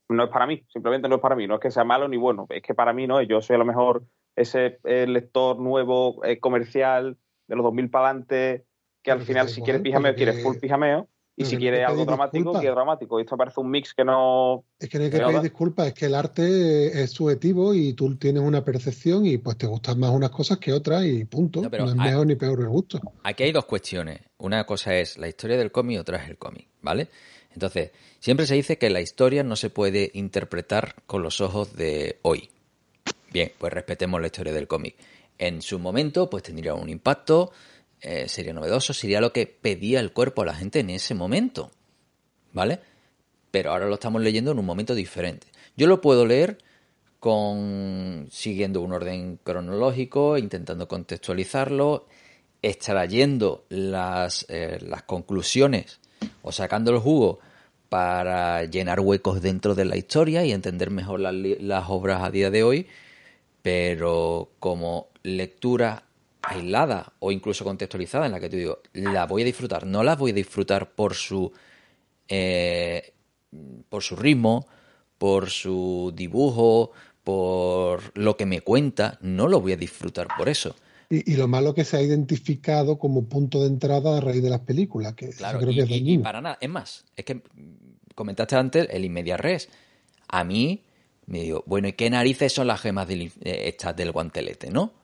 [0.08, 2.16] no es para mí, simplemente no es para mí, no es que sea malo ni
[2.16, 4.04] bueno, es que para mí no es, yo soy a lo mejor
[4.36, 7.16] ese lector nuevo, eh, comercial,
[7.48, 8.64] de los 2000 para adelante,
[9.02, 12.74] que al final si quieres pijameo, quieres full pijameo, y si quieres algo dramático, quiere
[12.74, 13.18] dramático.
[13.18, 14.64] Y esto parece un mix que no.
[14.78, 18.16] Es que no hay que pedir disculpas, es que el arte es subjetivo y tú
[18.16, 21.62] tienes una percepción y pues te gustan más unas cosas que otras y punto.
[21.62, 23.00] No, es mejor ni peor el gusto.
[23.22, 24.20] Aquí hay dos cuestiones.
[24.38, 27.08] Una cosa es la historia del cómic y otra es el cómic, ¿vale?
[27.54, 32.18] Entonces, siempre se dice que la historia no se puede interpretar con los ojos de
[32.22, 32.50] hoy.
[33.32, 34.96] Bien, pues respetemos la historia del cómic.
[35.38, 37.52] En su momento, pues tendría un impacto,
[38.00, 41.70] eh, sería novedoso, sería lo que pedía el cuerpo a la gente en ese momento.
[42.52, 42.80] ¿Vale?
[43.50, 45.46] Pero ahora lo estamos leyendo en un momento diferente.
[45.76, 46.58] Yo lo puedo leer
[47.18, 52.06] con siguiendo un orden cronológico, intentando contextualizarlo,
[52.60, 56.00] extrayendo las, eh, las conclusiones
[56.42, 57.40] o sacando el jugo
[57.88, 62.62] para llenar huecos dentro de la historia y entender mejor las, obras a día de
[62.62, 62.86] hoy,
[63.60, 66.04] pero como lectura
[66.40, 70.16] aislada o incluso contextualizada en la que te digo, la voy a disfrutar, no la
[70.16, 71.52] voy a disfrutar por su
[72.28, 73.12] eh,
[73.88, 74.66] por su ritmo,
[75.18, 76.92] por su dibujo,
[77.24, 80.74] por lo que me cuenta, no lo voy a disfrutar por eso.
[81.14, 84.60] Y, lo malo que se ha identificado como punto de entrada a raíz de las
[84.60, 87.42] películas, que claro, creo que es y, para nada, es más, es que
[88.14, 89.68] comentaste antes el inmedia res.
[90.28, 90.82] A mí
[91.26, 94.94] me digo, bueno, ¿y qué narices son las gemas del, eh, estas del guantelete, no?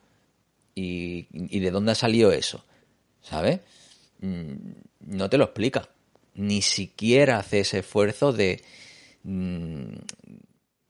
[0.74, 1.26] ¿Y,
[1.60, 2.64] de dónde ha salido eso?
[3.20, 3.60] ¿Sabes?
[4.20, 4.54] Mm,
[5.08, 5.90] no te lo explica.
[6.36, 8.62] Ni siquiera hace ese esfuerzo de,
[9.24, 9.92] mm,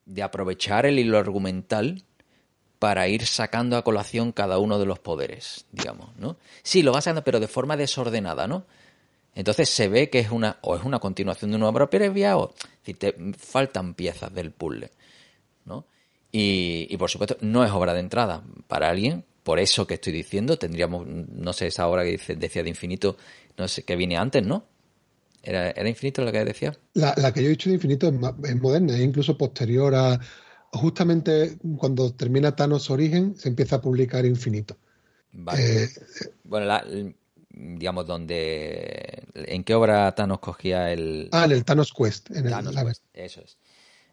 [0.06, 2.04] de aprovechar el hilo argumental
[2.78, 6.36] para ir sacando a colación cada uno de los poderes, digamos, ¿no?
[6.62, 8.66] Sí, lo va sacando, pero de forma desordenada, ¿no?
[9.34, 12.54] Entonces se ve que es una, o es una continuación de una obra previa, o
[12.84, 14.90] si te faltan piezas del puzzle,
[15.64, 15.84] ¿no?
[16.30, 20.12] Y, y, por supuesto, no es obra de entrada para alguien por eso que estoy
[20.12, 23.16] diciendo, tendríamos, no sé, esa obra que decía de infinito,
[23.56, 24.66] no sé, que viene antes, ¿no?
[25.42, 26.76] ¿Era, era infinito la que decía?
[26.92, 30.20] La, que yo he dicho de infinito es, moderna, es incluso posterior a,
[30.72, 34.76] justamente cuando termina Thanos Origen, se empieza a publicar Infinito.
[35.32, 35.84] Vale.
[35.84, 35.88] Eh,
[36.44, 36.84] bueno, la,
[37.50, 39.24] digamos, donde.
[39.34, 41.28] ¿En qué obra Thanos cogía el.
[41.32, 42.30] Ah, en el Thanos Quest.
[42.30, 43.58] En Thanos Quest, eso es.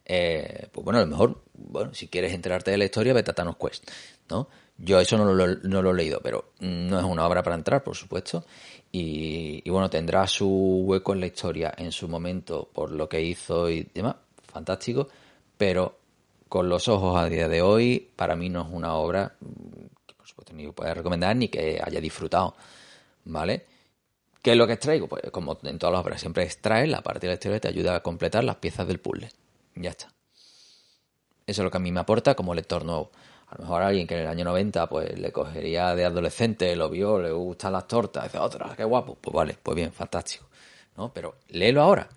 [0.08, 3.34] Eh, pues bueno, a lo mejor, bueno, si quieres enterarte de la historia, vete a
[3.34, 3.90] Thanos Quest,
[4.30, 4.48] ¿no?
[4.78, 7.84] Yo eso no lo, no lo he leído, pero no es una obra para entrar,
[7.84, 8.46] por supuesto.
[8.92, 13.70] Y, bueno, tendrá su hueco en la historia en su momento por lo que hizo
[13.70, 14.16] y demás.
[14.48, 15.08] Fantástico.
[15.58, 16.00] Pero
[16.50, 19.36] con los ojos a día de hoy, para mí no es una obra
[20.06, 22.56] que por supuesto ni pueda recomendar ni que haya disfrutado.
[23.26, 23.66] ¿Vale?
[24.42, 25.08] ¿Qué es lo que extraigo?
[25.08, 27.96] Pues como en todas las obras siempre extrae la parte de la historia te ayuda
[27.96, 29.30] a completar las piezas del puzzle.
[29.76, 30.08] Ya está.
[31.48, 33.12] Eso es lo que a mí me aporta como lector nuevo.
[33.48, 36.90] A lo mejor alguien que en el año 90 pues le cogería de adolescente, lo
[36.90, 39.18] vio, le gustan las tortas, dice, otra, qué guapo.
[39.20, 40.46] Pues vale, pues bien, fantástico.
[40.98, 41.12] ¿no?
[41.14, 42.08] Pero léelo ahora.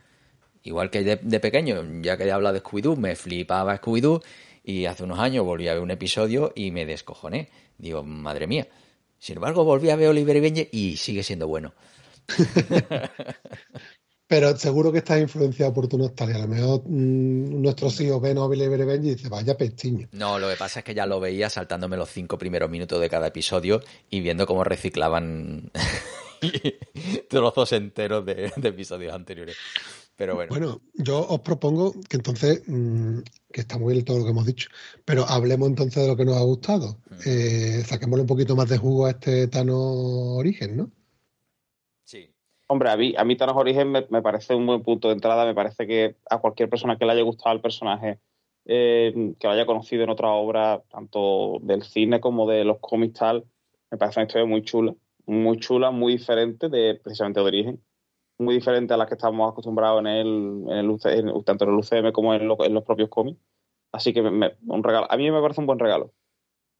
[0.69, 4.23] Igual que de, pequeño, ya que habla de Scooby-Doo, me flipaba Scooby-Doo
[4.63, 7.49] y hace unos años volví a ver un episodio y me descojoné.
[7.79, 8.69] Digo, madre mía.
[9.19, 11.73] Sin embargo, volví a ver Oliver y Benji y sigue siendo bueno.
[14.29, 16.37] Pero seguro que estás influenciado por tu nostalgia.
[16.37, 20.09] A lo mejor mm, nuestros hijos ven Nobel Benji y dice, vaya pestiño.
[20.13, 23.09] No, lo que pasa es que ya lo veía saltándome los cinco primeros minutos de
[23.09, 25.71] cada episodio y viendo cómo reciclaban
[27.31, 29.57] trozos enteros de, episodios anteriores.
[30.19, 30.51] Pero bueno.
[30.51, 33.21] Bueno, yo os propongo que entonces, mm,
[33.53, 34.69] que está muy bien todo lo que hemos dicho,
[35.05, 36.99] pero hablemos entonces de lo que nos ha gustado.
[37.09, 37.15] Mm.
[37.25, 39.79] Eh, saquémosle un poquito más de jugo a este Tano
[40.37, 40.91] Origen, ¿no?
[42.71, 45.47] Hombre, a mí, a mí Thanos Origen me, parece un buen punto de entrada.
[45.47, 48.21] Me parece que a cualquier persona que le haya gustado el personaje,
[48.67, 53.19] eh, que lo haya conocido en otra obra, tanto del cine como de los cómics
[53.19, 53.47] tal,
[53.91, 54.95] me parece una historia muy chula.
[55.25, 57.83] Muy chula, muy diferente de precisamente de origen.
[58.39, 62.13] Muy diferente a la que estamos acostumbrados en el, en el, tanto en el UCM
[62.13, 63.41] como en, en los propios cómics.
[63.93, 65.07] Así que un regalo.
[65.11, 66.13] A mí me parece un buen regalo.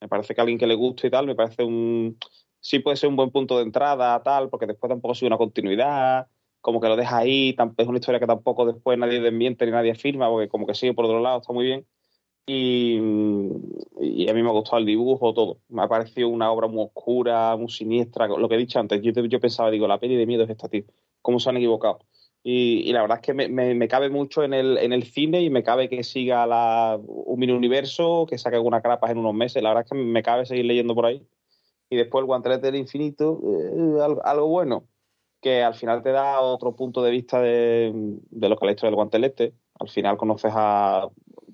[0.01, 2.17] Me parece que a alguien que le guste y tal, me parece un,
[2.59, 6.27] sí puede ser un buen punto de entrada, tal, porque después tampoco sigue una continuidad,
[6.61, 9.95] como que lo deja ahí, es una historia que tampoco después nadie desmiente ni nadie
[9.95, 11.87] firma, porque como que sigue por otro lado, está muy bien.
[12.45, 15.59] Y, a mí me ha gustado el dibujo, todo.
[15.69, 18.27] Me ha parecido una obra muy oscura, muy siniestra.
[18.27, 20.67] Lo que he dicho antes, yo, yo pensaba, digo, la peli de miedo es esta,
[20.67, 20.83] tío.
[21.21, 21.99] ¿Cómo se han equivocado?
[22.41, 25.63] Y, la verdad es que me, cabe mucho en el, en el cine y me
[25.63, 29.61] cabe que siga la, un mini universo, que saque alguna crapas en unos meses.
[29.61, 31.27] La verdad es que me cabe seguir leyendo por ahí
[31.89, 34.87] y después el guantelete del infinito, eh, algo, bueno,
[35.41, 37.91] que al final te da otro punto de vista de,
[38.31, 39.53] lo que es del guantelete.
[39.79, 41.09] Al final conoces a.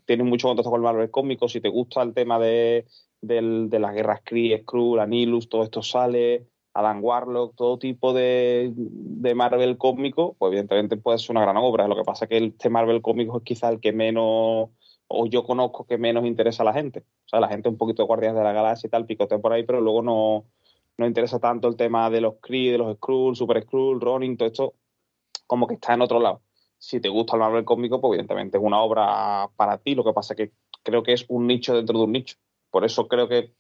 [0.05, 1.47] Tienes mucho contacto con el Marvel cómico.
[1.47, 2.85] Si te gusta el tema de,
[3.21, 6.47] de las guerras Kree, Skrull, Anilus, todo esto sale.
[6.75, 11.87] Adam Warlock, todo tipo de, de, Marvel cómico, pues evidentemente puede ser una gran obra.
[11.87, 14.69] Lo que pasa es que este Marvel cómico es quizá el que menos
[15.07, 16.99] o yo conozco que menos interesa a la gente.
[16.99, 19.53] O sea, la gente un poquito de Guardianes de la Galaxia y tal, picotea por
[19.53, 20.45] ahí, pero luego no,
[20.97, 24.47] no interesa tanto el tema de los Kree, de los Skrull, Super Skrull, Ronin, todo
[24.47, 24.73] esto,
[25.47, 26.41] como que está en otro lado.
[26.77, 29.95] Si te gusta el Marvel cómico, pues evidentemente es una obra para ti.
[29.95, 30.51] Lo que pasa es que
[30.83, 32.35] creo que es un nicho dentro de un nicho.
[32.69, 33.53] Por eso creo que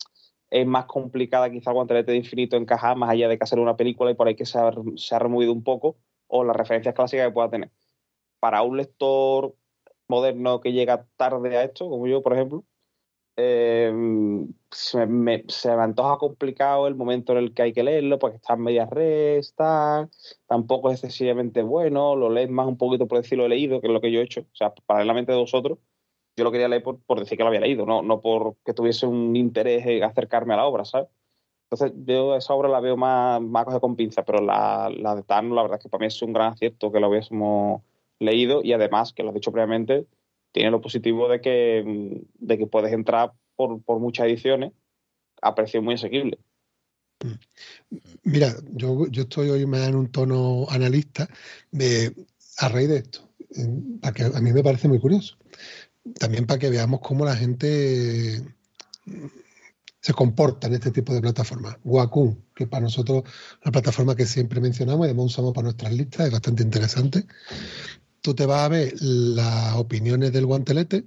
[0.49, 3.77] es más complicada quizá el guantelete de infinito encajar más allá de que hacer una
[3.77, 7.33] película y por ahí que se ha, removido un poco o las referencias clásicas que
[7.33, 7.71] pueda tener.
[8.39, 9.55] Para un lector
[10.07, 12.65] moderno que llega tarde a esto, como yo, por ejemplo,
[13.37, 13.91] eh,
[14.71, 18.37] se, me, se, me, antoja complicado el momento en el que hay que leerlo, porque
[18.37, 20.09] está en medias restas,
[20.47, 23.93] tampoco es excesivamente bueno, lo lees más un poquito por decirlo he leído, que es
[23.93, 25.79] lo que yo he hecho, o sea, paralelamente de vosotros,
[26.37, 29.35] yo lo quería leer por, decir que lo había leído, no, no porque tuviese un
[29.35, 31.07] interés en acercarme a la obra, ¿sabes?
[31.69, 35.55] Entonces, yo esa obra la veo más, más con pinza, pero la, la de Tano,
[35.55, 37.81] la verdad es que para mí es un gran acierto que lo hubiésemos
[38.19, 40.05] leído y además, que lo has dicho previamente,
[40.51, 44.73] tiene lo positivo de que, de que puedes entrar por, muchas ediciones
[45.41, 46.37] a precio muy asequible.
[48.23, 51.27] Mira, yo, yo estoy hoy más en un tono analista
[51.71, 52.13] de,
[52.59, 53.19] a raíz de esto,
[54.13, 55.37] que a mí me parece muy curioso.
[56.19, 58.43] También para que veamos cómo la gente
[60.01, 61.77] se comporta en este tipo de plataformas.
[61.83, 63.23] Wacom, que para nosotros
[63.63, 67.25] una plataforma que siempre mencionamos y además usamos para nuestras listas, es bastante interesante
[68.25, 71.05] tú te vas a ver las opiniones del guantelete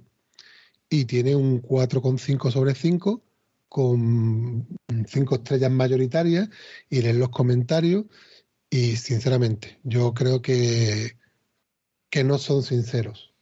[0.89, 3.21] y tiene un 4,5 sobre 5
[3.67, 4.65] con
[5.05, 6.47] 5 estrellas mayoritarias
[6.89, 8.05] y lees los comentarios
[8.69, 11.17] y sinceramente yo creo que,
[12.09, 13.33] que no son sinceros.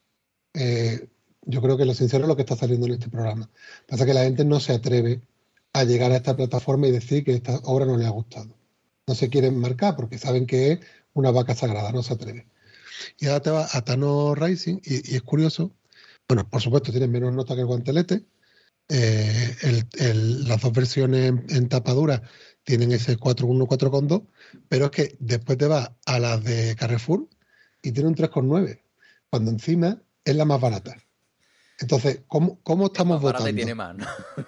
[0.55, 1.07] Eh,
[1.47, 3.49] yo creo que lo sincero es lo que está saliendo en este programa.
[3.87, 5.21] Pasa que la gente no se atreve
[5.73, 8.55] a llegar a esta plataforma y decir que esta obra no le ha gustado.
[9.07, 10.79] No se quieren marcar porque saben que es
[11.13, 12.47] una vaca sagrada, no se atreve.
[13.19, 15.71] Y ahora te va a Tano Rising y, es curioso.
[16.27, 18.25] Bueno, por supuesto, tiene menos nota que el guantelete.
[18.89, 19.83] Eh,
[20.47, 22.23] las dos versiones en, tapadura
[22.63, 24.27] tienen ese 4.1, 4.2,
[24.69, 27.27] pero es que después te va a las de Carrefour
[27.81, 28.81] y tiene un 3.9,
[29.29, 30.97] cuando encima es la más barata.
[31.79, 33.53] Entonces, ¿cómo, cómo estamos votando?
[33.53, 33.95] Tiene más,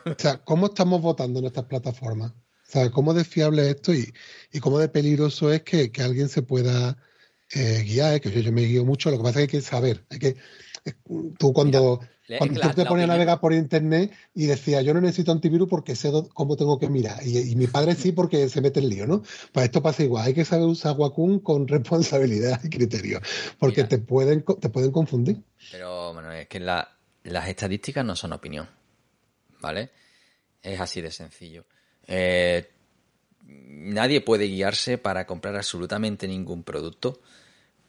[0.05, 2.31] o sea, ¿cómo estamos votando en estas plataformas?
[2.31, 4.13] O sea, ¿cómo de fiable es esto y,
[4.51, 6.97] y cómo de peligroso es que, que alguien se pueda
[7.51, 10.05] eh, guiar, que yo, me guío mucho, lo que pasa es que hay que saber,
[10.09, 10.27] hay que
[10.85, 10.93] eh,
[11.39, 11.99] tú cuando,
[12.37, 15.95] cuando tú te pones a navegar por internet y decía yo no necesito antivirus porque
[15.95, 19.23] sé cómo tengo que mirar y, mi padre sí porque se mete el lío, ¿no?
[19.51, 23.19] Pues esto pasa igual, hay que saber usar Wacom con responsabilidad y criterio,
[23.57, 25.41] porque te pueden te pueden confundir.
[25.71, 26.59] Pero bueno, es que
[27.23, 28.69] las estadísticas no son opinión,
[29.59, 29.91] ¿vale?
[30.61, 31.65] Es así de sencillo.
[32.07, 32.69] Eh,
[33.45, 37.21] nadie puede guiarse para comprar absolutamente ningún producto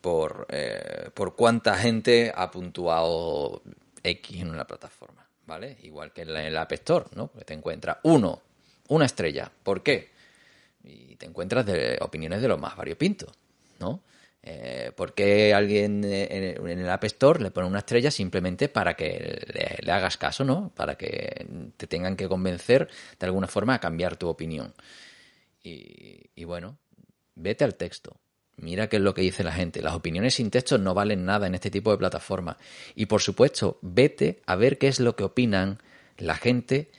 [0.00, 3.62] por, eh, por cuánta gente ha puntuado
[4.02, 5.78] X en una plataforma, ¿vale?
[5.82, 7.28] Igual que en, el App Store, ¿no?
[7.44, 8.42] Te encuentra uno,
[8.88, 9.50] una estrella.
[9.62, 10.10] ¿Por qué?
[10.84, 13.30] y te encuentras de opiniones de los más variopintos,
[13.78, 14.00] ¿no?
[14.42, 19.78] Eh, ¿Por qué alguien en el App Store le pone una estrella simplemente para que
[19.82, 20.72] le, hagas caso, ¿no?
[20.74, 22.88] Para que te tengan que convencer
[23.18, 24.72] de alguna forma a cambiar tu opinión.
[25.62, 26.78] Y, y bueno,
[27.34, 28.16] vete al texto.
[28.56, 29.82] Mira qué es lo que dice la gente.
[29.82, 32.56] Las opiniones sin texto no valen nada en este tipo de plataformas.
[32.94, 35.82] Y por supuesto, vete a ver qué es lo que opinan
[36.18, 36.90] la gente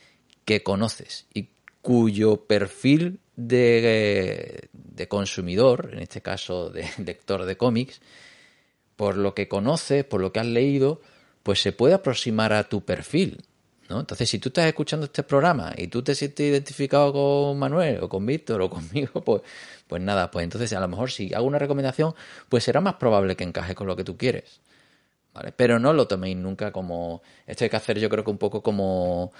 [0.44, 4.68] que conoces y cuyo perfil de,
[5.08, 8.00] consumidor, en este caso de lector de cómics,
[8.96, 11.00] por lo que conoces, por lo que has leído,
[11.42, 13.42] pues se puede aproximar a tu perfil.
[13.88, 14.00] ¿no?
[14.00, 18.08] Entonces, si tú estás escuchando este programa y tú te sientes identificado con Manuel o
[18.08, 19.42] con Víctor o conmigo, pues,
[19.86, 22.14] pues nada, pues entonces a lo mejor si hago una recomendación,
[22.48, 24.60] pues será más probable que encaje con lo que tú quieres.
[25.34, 25.52] ¿Vale?
[25.52, 27.22] Pero no lo toméis nunca como...
[27.46, 29.32] Esto hay que hacer yo creo que un poco como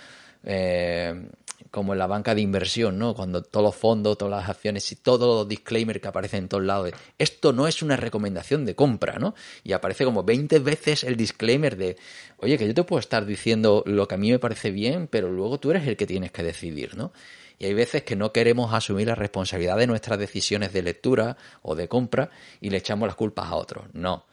[0.44, 1.28] eh,
[1.72, 3.14] como en la banca de inversión, ¿no?
[3.14, 6.64] Cuando todos los fondos, todas las acciones y todos los disclaimers que aparecen en todos
[6.64, 9.34] lados, esto no es una recomendación de compra, ¿no?
[9.64, 11.96] Y aparece como 20 veces el disclaimer de,
[12.36, 15.32] oye, que yo te puedo estar diciendo lo que a mí me parece bien, pero
[15.32, 17.12] luego tú eres el que tienes que decidir, ¿no?
[17.58, 21.74] Y hay veces que no queremos asumir la responsabilidad de nuestras decisiones de lectura o
[21.74, 22.28] de compra
[22.60, 23.86] y le echamos las culpas a otros.
[23.94, 24.26] No.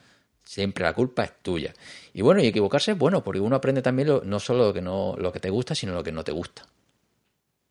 [0.49, 1.75] Siempre la culpa es tuya.
[2.11, 5.15] Y bueno, y equivocarse es bueno, porque uno aprende también no solo lo que, no,
[5.15, 6.65] lo que te gusta, sino lo que no te gusta.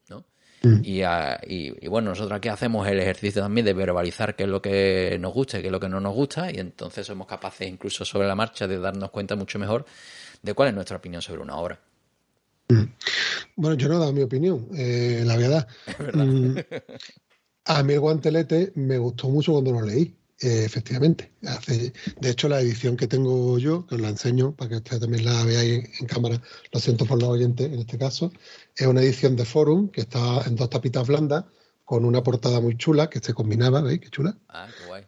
[0.08, 0.24] ¿no?
[0.62, 0.82] Mm.
[0.84, 5.34] Y, bueno, nosotros aquí hacemos el ejercicio también de verbalizar qué es lo que nos
[5.34, 8.28] gusta y qué es lo que no nos gusta, y entonces somos capaces incluso sobre
[8.28, 9.84] la marcha de darnos cuenta mucho mejor
[10.40, 11.80] de cuál es nuestra opinión sobre una obra.
[12.68, 12.84] Mm.
[13.56, 15.66] Bueno, yo no he dado mi opinión, eh, la verdad.
[16.14, 16.58] Mm.
[17.64, 20.14] a mí el guantelete me gustó mucho cuando lo leí.
[20.40, 21.32] Eh, efectivamente.
[22.20, 25.24] de hecho, la edición que tengo yo, que os la enseño para que ustedes también
[25.24, 26.40] la veáis en, cámara,
[26.72, 28.32] lo siento por los oyentes en este caso,
[28.76, 31.44] es una edición de Forum que está en dos tapitas blandas
[31.84, 33.98] con una portada muy chula que se combinaba, ¿veis?
[33.98, 34.38] Qué chula.
[34.48, 35.07] Ah, qué guay.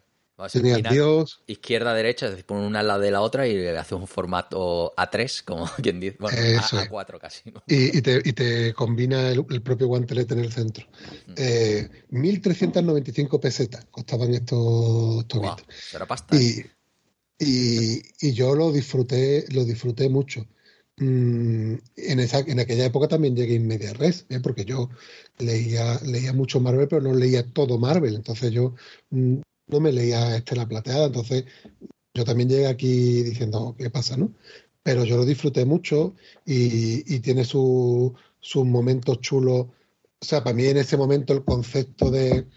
[0.51, 1.41] Tenía Dios.
[1.47, 4.07] Izquierda, derecha, es decir, ponen una al lado de la otra y le hace un
[4.07, 6.17] formato A3, como quien dice.
[6.19, 7.41] Bueno, a, 4 casi.
[7.67, 10.85] Y, te, combina el, propio guantelete en el centro.
[11.35, 15.65] 1.395 eh, pesetas costaban estos tobitos.
[16.07, 16.35] pasta.
[16.35, 16.65] Y,
[17.39, 20.47] y, yo lo disfruté, lo disfruté mucho.
[20.97, 24.39] Mm, en, esa, en aquella época también llegué en media res, ¿eh?
[24.39, 24.89] porque yo
[25.39, 28.15] leía, leía mucho Marvel, pero no leía todo Marvel.
[28.15, 28.75] Entonces yo
[29.09, 29.41] mm,
[29.71, 31.45] no me leía Estela Plateada, entonces
[32.13, 34.33] yo también llegué aquí diciendo, ¿qué pasa, no?
[34.83, 36.15] Pero yo lo disfruté mucho
[36.45, 38.13] y, tiene sus
[38.65, 39.67] momentos chulos.
[40.19, 42.47] O sea, para mí en ese momento el concepto de,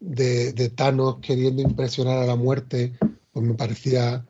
[0.00, 2.94] de, Thanos queriendo impresionar a la muerte,
[3.32, 4.26] pues me parecía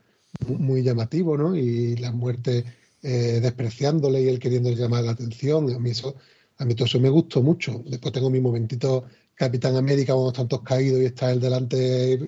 [0.46, 1.56] muy llamativo, ¿no?
[1.56, 2.64] Y la muerte
[3.02, 5.72] eh, despreciándole y él queriendo llamar la atención.
[5.72, 6.16] A mí, eso,
[6.58, 7.82] a mí todo eso me gustó mucho.
[7.86, 9.04] Después tengo mi momentito
[9.36, 12.18] Capitán América cuando están todos caídos y está él delante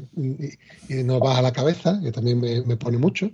[0.88, 3.30] y, no baja la cabeza, que también me, pone mucho.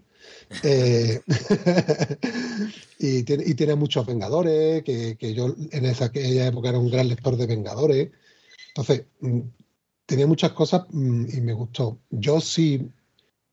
[0.62, 1.20] Eh,
[3.00, 7.08] y, tiene, y, tiene, muchos Vengadores, que, yo en esa aquella época era un gran
[7.08, 8.10] lector de Vengadores.
[8.68, 9.40] Entonces, mm,
[10.06, 11.98] tenía muchas cosas mm, y me gustó.
[12.10, 12.88] Yo sí,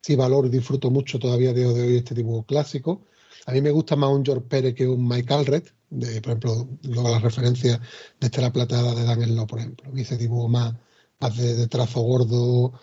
[0.01, 3.07] sí valoro y disfruto mucho todavía de, hoy este tipo clásico.
[3.47, 6.67] A mí me gusta más un George Pérez que un Mike Alred, de, por ejemplo,
[6.83, 7.79] luego las referencias
[8.19, 10.73] de Estela Plateada de Dan Enlo, por ejemplo, ese dibujo más,
[11.19, 12.73] más de, trazo gordo,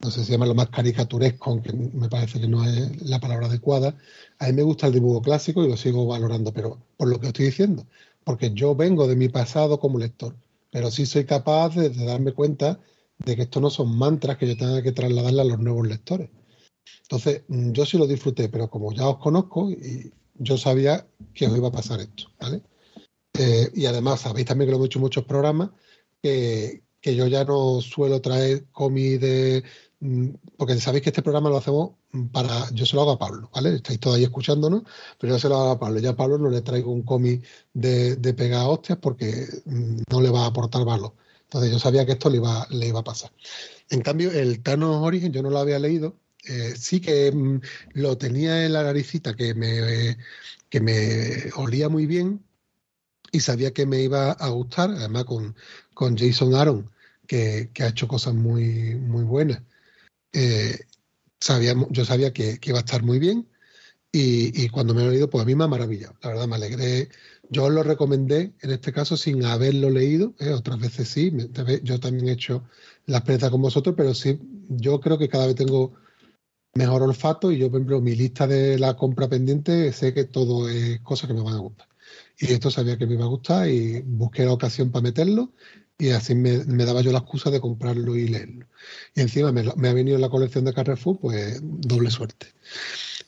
[0.00, 3.46] no sé si llama lo más caricaturesco, aunque me parece que no es la palabra
[3.46, 3.96] adecuada.
[4.38, 7.28] A mí me gusta el dibujo clásico y lo sigo valorando, pero por lo que
[7.28, 7.86] estoy diciendo,
[8.24, 10.34] porque yo vengo de mi pasado como lector,
[10.70, 12.80] pero sí soy capaz de, de darme cuenta
[13.18, 16.30] de que estos no son mantras que yo tenga que trasladarle a los nuevos lectores.
[17.02, 21.46] Entonces, mm, yo sí lo disfruté, pero como ya os conozco, y yo sabía que
[21.46, 22.62] os iba a pasar esto, ¿vale?
[23.38, 25.70] Eh, y además, sabéis también que lo hemos hecho en muchos programas,
[26.22, 29.64] que, yo ya no suelo traer cómics de...
[30.00, 31.92] Mm, porque sabéis que este programa lo hacemos
[32.32, 32.70] para...
[32.72, 33.76] Yo se lo hago a Pablo, ¿vale?
[33.76, 34.82] Estáis todos ahí escuchándonos,
[35.18, 36.00] pero yo se lo hago a Pablo.
[36.00, 40.20] Ya a Pablo no le traigo un cómic de, de pegar hostias porque mm, no
[40.20, 41.14] le va a aportar valor.
[41.44, 43.32] Entonces yo sabía que esto le iba, le iba a pasar.
[43.90, 46.16] En cambio, el Thanos Origen yo no lo había leído
[46.46, 47.60] eh, sí que mm,
[47.94, 50.16] lo tenía en la naricita que me,
[50.68, 52.44] que me olía muy bien
[53.32, 55.54] y sabía que me iba a gustar, además con,
[55.94, 56.90] con Jason Aaron,
[57.26, 59.62] que, ha hecho cosas muy, muy buenas.
[60.32, 60.78] Eh,
[61.90, 63.48] yo sabía que, iba a estar muy bien
[64.12, 66.14] y, cuando me lo he leído, pues a mí me ha maravillado.
[66.22, 67.08] La verdad, me alegré.
[67.48, 70.34] Yo lo recomendé, en este caso, sin haberlo leído.
[70.40, 70.50] ¿eh?
[70.50, 71.32] otras veces sí.
[71.84, 72.64] Yo también he hecho
[73.06, 74.38] la experiencia con vosotros, pero sí,
[74.68, 75.94] yo creo que cada vez tengo
[76.80, 80.68] mejor olfato y yo, por ejemplo, mi lista de la compra pendiente, sé que todo
[80.68, 81.88] es cosas que me van a gustar.
[82.38, 85.52] Y esto sabía que me iba a gustar y busqué la ocasión para meterlo
[85.98, 88.66] y así me, daba yo la excusa de comprarlo y leerlo.
[89.14, 92.46] Y encima me, ha venido en la colección de Carrefour, pues doble suerte.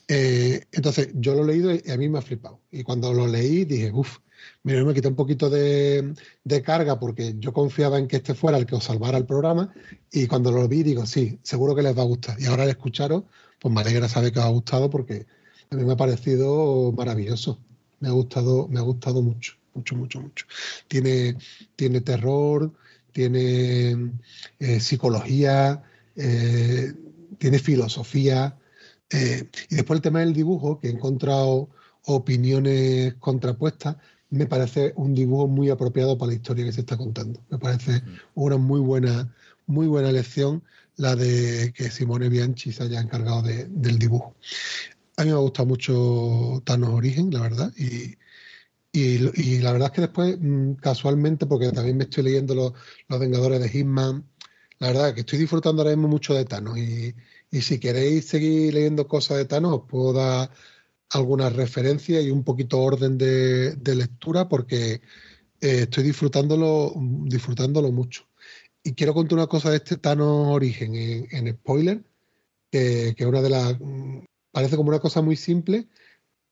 [0.09, 2.61] Eh, entonces, yo lo he leído y a mí me ha flipado.
[2.71, 4.19] Y cuando lo leí dije, uff,
[4.63, 6.15] mira, me quité un poquito de,
[6.65, 9.73] carga porque yo confiaba en que este fuera el que os salvara el programa
[10.11, 12.41] y cuando lo vi digo, sí, seguro que les va a gustar.
[12.41, 13.25] Y ahora al escucharos,
[13.59, 15.27] pues me alegra saber que os ha gustado porque
[15.71, 17.59] a mí me ha parecido maravilloso.
[18.01, 20.47] Me ha gustado, me ha gustado mucho, mucho, mucho, mucho.
[20.89, 21.37] Tiene,
[21.77, 22.73] tiene terror,
[23.13, 24.13] tiene
[24.59, 25.83] eh, psicología,
[26.17, 26.93] eh,
[27.39, 28.59] tiene filosofía.
[29.11, 31.71] Eh, y después el tema del dibujo, que he encontrado
[32.05, 33.97] opiniones contrapuestas,
[34.33, 37.41] me parece un dibujo muy apropiado para la historia que se está contando.
[37.51, 38.03] Me parece
[38.35, 39.33] una muy buena,
[39.67, 40.65] muy buena lección
[40.97, 44.35] la de que Simone Bianchi se haya encargado del dibujo.
[45.19, 48.17] A mí me ha gustado mucho Thanos Origen, la verdad, y,
[49.61, 52.73] la verdad es que después, mm, casualmente, porque también me estoy leyendo los,
[53.09, 54.25] los Vengadores de Hitman,
[54.79, 57.15] la verdad es que estoy disfrutando ahora mismo mucho de Thanos y,
[57.51, 60.51] y si queréis seguir leyendo cosas de Thanos, os puedo dar
[61.13, 64.95] algunas referencias y un poquito orden de, lectura porque
[65.61, 66.93] eh, estoy disfrutándolo,
[67.25, 68.27] disfrutándolo mucho.
[68.83, 72.03] Y quiero contar una cosa de este Thanos Origen en, spoiler,
[72.71, 73.77] que, que, una de las.
[74.51, 75.89] Parece como una cosa muy simple,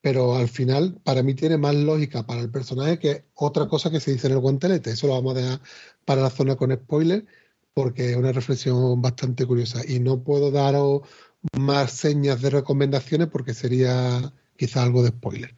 [0.00, 4.00] pero al final para mí tiene más lógica para el personaje que otra cosa que
[4.00, 4.90] se dice en el guantelete.
[4.90, 5.61] Eso lo vamos a dejar
[6.04, 7.26] para la zona con spoiler,
[7.74, 9.80] porque es una reflexión bastante curiosa.
[9.86, 11.02] Y no puedo daros
[11.58, 15.54] más señas de recomendaciones porque sería quizá algo de spoiler.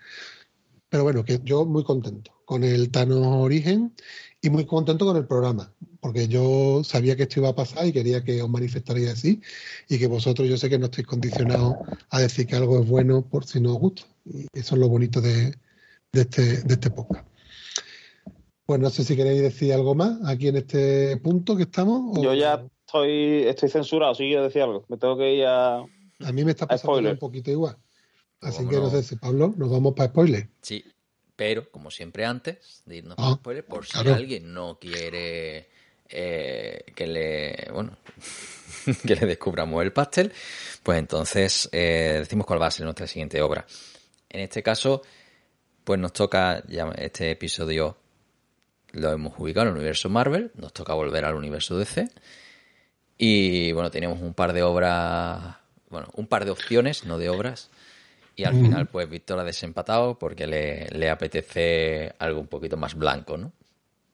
[0.89, 3.93] Pero bueno, que yo muy contento con el Thanos Origen
[4.41, 7.93] y muy contento con el programa, porque yo sabía que esto iba a pasar y
[7.93, 9.41] quería que os manifestarais así
[9.89, 11.75] y que vosotros yo sé que no estáis condicionados
[12.11, 14.03] a decir que algo es bueno por si no os gusta.
[14.25, 15.53] Y eso es lo bonito de,
[16.13, 17.27] este, de este podcast.
[18.65, 22.21] Pues no sé si queréis decir algo más aquí en este punto que estamos.
[22.23, 24.85] Yo ya estoy, estoy censurado, si quiero decir algo.
[24.89, 25.79] Me tengo que ir a.
[25.79, 27.77] A mí me está pasando un poquito igual.
[28.43, 30.49] Así que no sé si Pablo, nos vamos para spoiler.
[30.61, 30.85] Sí,
[31.37, 35.69] pero como siempre antes de irnos para ah, spoiler, por si alguien no quiere
[36.09, 37.97] eh, que le bueno
[39.07, 40.33] que le descubramos el pastel,
[40.83, 43.65] pues entonces eh, decimos cuál va a ser nuestra siguiente obra.
[44.29, 45.03] En este caso,
[45.85, 47.97] pues nos toca ya este episodio
[48.93, 52.09] lo hemos ubicado en el universo Marvel, nos toca volver al universo DC.
[53.19, 55.57] Y bueno, tenemos un par de obras,
[55.89, 57.71] bueno, un par de opciones, no de obras,
[58.35, 63.37] y al final, pues Víctor ha desempatado porque le, apetece algo un poquito más blanco,
[63.37, 63.53] ¿no?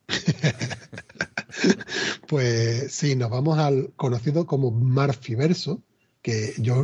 [2.28, 5.82] pues sí, nos vamos al conocido como Marfiverso,
[6.22, 6.82] que yo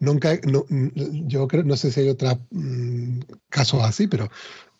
[0.00, 4.30] nunca, yo creo, no sé si hay otro mm, caso así, pero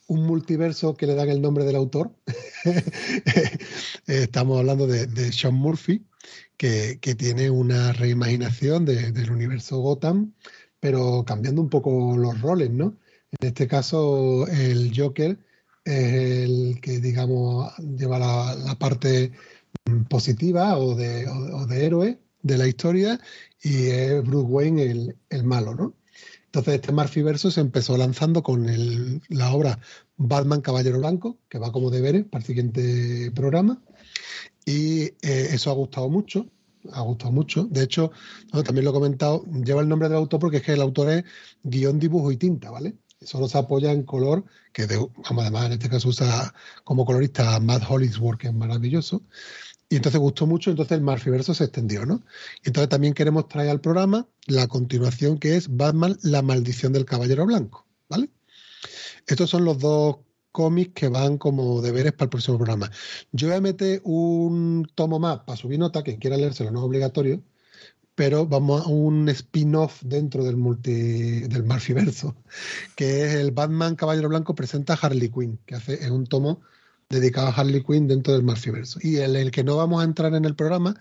[0.07, 2.15] un multiverso que le dan el nombre del autor.
[4.07, 6.07] Estamos hablando de, Sean Murphy,
[6.57, 10.33] que, tiene una reimaginación del universo Gotham
[10.85, 12.99] pero cambiando un poco los roles, ¿no?
[13.41, 15.39] En este caso, el Joker
[15.83, 16.13] es
[16.45, 19.33] el que, digamos, lleva la, parte
[20.11, 21.27] positiva o de,
[21.71, 23.19] héroe de la historia
[23.63, 25.95] y es Bruce Wayne el, malo, ¿no?
[26.45, 28.67] Entonces, este Murphy se empezó lanzando con
[29.31, 29.79] la obra
[30.19, 33.83] Batman Caballero Blanco, que va como deberes para el siguiente programa,
[34.67, 36.51] y eh, eso ha gustado mucho
[36.93, 37.65] ha gustado mucho.
[37.65, 38.11] De hecho,
[38.65, 41.25] también lo he comentado, lleva el nombre del autor porque es que el autor es
[41.63, 42.97] guion, dibujo y tinta, ¿vale?
[43.21, 46.55] Solo se apoya en color, que además en este caso usa
[46.85, 49.23] como colorista Matt Hollingsworth, que es maravilloso.
[49.89, 52.25] Y entonces gustó mucho, entonces el Marfiverso se extendió, ¿no?
[52.63, 57.05] Y entonces también queremos traer al programa la continuación que es Batman, la maldición del
[57.05, 58.31] Caballero Blanco, ¿vale?
[59.27, 60.17] Estos son los dos
[60.55, 62.89] cómics que van como deberes para el próximo programa.
[63.33, 66.85] Yo voy a meter un tomo más para subir nota, quien quiera leérselo no es
[66.85, 67.43] obligatorio,
[68.15, 72.37] pero vamos a un spin-off dentro del multi del Marfiverso,
[72.97, 76.63] que es el Batman Caballero Blanco presenta Harley Quinn, que hace, es un tomo
[77.09, 79.01] dedicado a Harley Quinn dentro del Marfiverso.
[79.03, 80.95] Y el, el que no vamos a entrar en el programa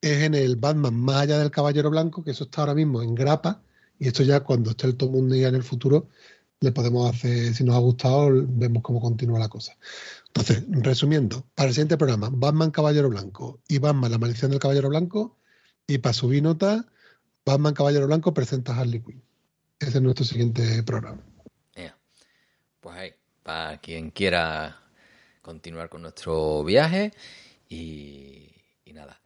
[0.00, 3.14] es en el Batman más allá del Caballero Blanco, que eso está ahora mismo en
[3.14, 3.62] grapa,
[3.98, 6.08] y esto ya cuando esté el tomo un día en el futuro
[6.62, 9.76] le podemos hacer, si nos ha gustado, vemos cómo continúa la cosa.
[10.28, 14.88] Entonces, resumiendo, para el siguiente programa, Batman Caballero Blanco y Batman La Maldición del Caballero
[14.88, 15.36] Blanco,
[15.86, 16.86] y para subir nota,
[17.44, 19.22] Batman Caballero Blanco presenta Harley Quinn.
[19.78, 21.22] Ese es nuestro siguiente programa.
[22.82, 24.76] Pues ahí, para quien quiera
[25.40, 27.12] continuar con nuestro viaje
[27.68, 28.50] y,
[28.92, 29.20] nada.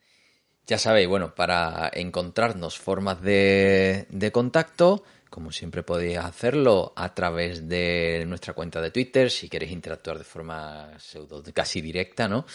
[0.67, 5.05] Ya sabéis, bueno, para encontrarnos formas de, de contacto,
[5.37, 10.25] como siempre podéis hacerlo a través de nuestra cuenta de Twitter, si queréis interactuar de
[10.25, 12.47] forma pseudo casi directa, ¿no?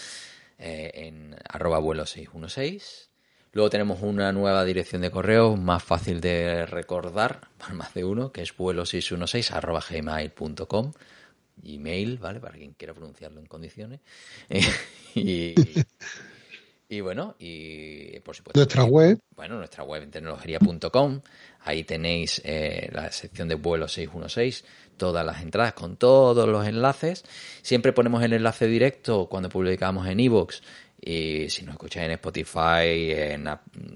[0.57, 3.11] eh, en arroba vuelo 616.
[3.51, 8.32] Luego tenemos una nueva dirección de correo más fácil de recordar para más de uno,
[8.32, 10.93] que es vuelo616 arroba gmail.com.
[11.57, 12.39] Gmail, ¿vale?
[12.39, 13.99] Para quien quiera pronunciarlo en condiciones.
[15.13, 15.53] y,
[16.99, 18.59] bueno, y por supuesto.
[18.59, 19.19] Nuestra web.
[19.35, 21.21] Bueno, nuestra web en tecnología.com.
[21.61, 24.65] Ahí tenéis eh, la sección de vuelo 616,
[24.97, 27.23] todas las entradas con todos los enlaces.
[27.61, 30.61] Siempre ponemos el enlace directo cuando publicamos en iVoox.
[30.99, 33.47] Y si nos escucháis en Spotify, en,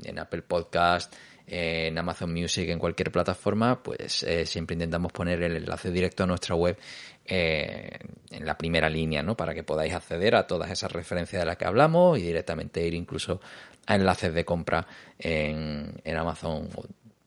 [0.06, 1.14] en Apple Podcast,
[1.48, 6.28] en Amazon Music, en cualquier plataforma, pues eh, siempre intentamos poner el enlace directo a
[6.28, 6.78] nuestra web
[7.26, 7.98] eh,
[8.30, 9.36] en la primera línea, ¿no?
[9.36, 12.94] Para que podáis acceder a todas esas referencias de las que hablamos y directamente ir
[12.94, 13.42] incluso
[13.88, 16.70] a enlaces de compra en, en Amazon,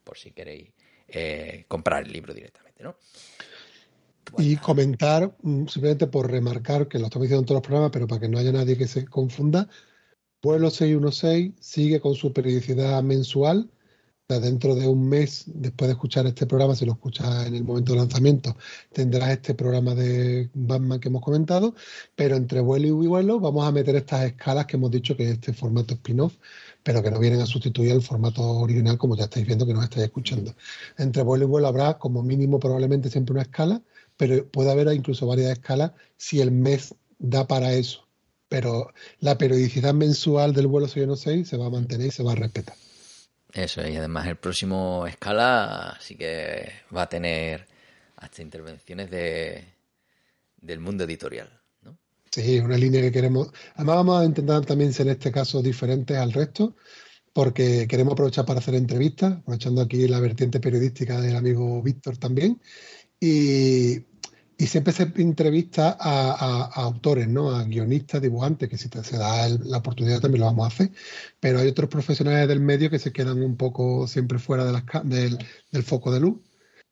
[0.04, 0.70] por si queréis
[1.08, 2.96] eh, comprar el libro directamente, ¿no?
[4.36, 8.06] Y comentar, mm, simplemente por remarcar, que lo estamos diciendo en todos los programas, pero
[8.06, 9.68] para que no haya nadie que se confunda,
[10.40, 13.70] Pueblo 616 sigue con su periodicidad mensual
[14.28, 17.92] dentro de un mes, después de escuchar este programa, si lo escuchas en el momento
[17.92, 18.54] de lanzamiento,
[18.92, 21.74] tendrás este programa de Batman que hemos comentado,
[22.14, 25.30] pero entre vuelo y vuelo vamos a meter estas escalas que hemos dicho que es
[25.30, 26.34] este formato spin-off,
[26.82, 29.84] pero que no vienen a sustituir el formato original como ya estáis viendo que nos
[29.84, 30.54] estáis escuchando.
[30.98, 33.80] Entre vuelo y vuelo habrá como mínimo probablemente siempre una escala,
[34.18, 38.06] pero puede haber incluso varias escalas si el mes da para eso.
[38.50, 42.34] Pero la periodicidad mensual del vuelo 616 se va a mantener y se va a
[42.34, 42.76] respetar.
[43.52, 47.66] Eso, y además el próximo escala sí que va a tener
[48.16, 49.64] hasta intervenciones de,
[50.60, 51.48] del mundo editorial.
[51.82, 51.98] ¿no?
[52.30, 53.50] Sí, una línea que queremos.
[53.74, 56.76] Además, vamos a intentar también ser en este caso diferentes al resto,
[57.32, 62.60] porque queremos aprovechar para hacer entrevistas, aprovechando aquí la vertiente periodística del amigo Víctor también.
[63.20, 64.00] Y,
[64.60, 67.52] y siempre se entrevista a, autores, ¿no?
[67.52, 70.90] A guionistas, dibujantes, que si se da la oportunidad también lo vamos a hacer.
[71.38, 75.38] Pero hay otros profesionales del medio que se quedan un poco siempre fuera de del,
[75.70, 76.40] del, foco de luz,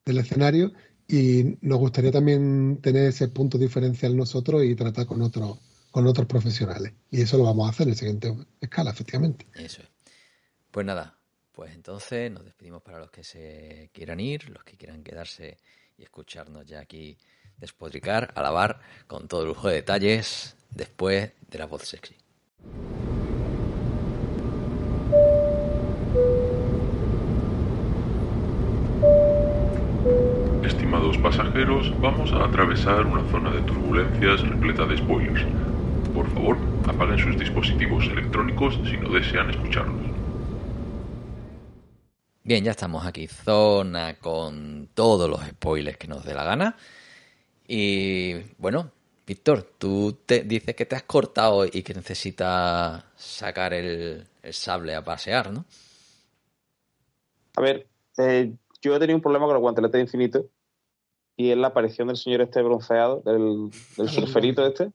[0.05, 0.71] del escenario.
[1.09, 5.59] Y nos gustaría también tener ese punto diferencial nosotros y tratar con otros,
[5.91, 6.93] con otros profesionales.
[7.11, 9.45] Y eso lo vamos a hacer en la siguiente escala, efectivamente.
[9.55, 9.89] Eso es.
[10.71, 11.19] Pues nada,
[11.51, 15.57] pues entonces nos despedimos para los que se quieran ir, los que quieran quedarse
[15.97, 17.17] y escucharnos ya aquí
[17.57, 22.15] despotricar, alabar con todo lujo de detalles después de la voz sexy.
[30.63, 35.45] Estimados pasajeros, vamos a atravesar una zona de turbulencias repleta de spoilers.
[36.13, 40.07] Por favor, apaguen sus dispositivos electrónicos si no desean escucharlos.
[42.43, 46.77] Bien, ya estamos aquí, zona con todos los spoilers que nos dé la gana.
[47.67, 48.91] Y bueno,
[49.25, 55.03] Víctor, tú te dices que te has cortado y que necesitas sacar el, sable a
[55.03, 55.65] pasear, ¿no?
[57.57, 57.87] A ver,
[58.17, 60.45] eh, yo he tenido un problema con el guantelete de infinito
[61.35, 63.69] y es la aparición del señor este bronceado, del,
[64.07, 64.91] surferito este.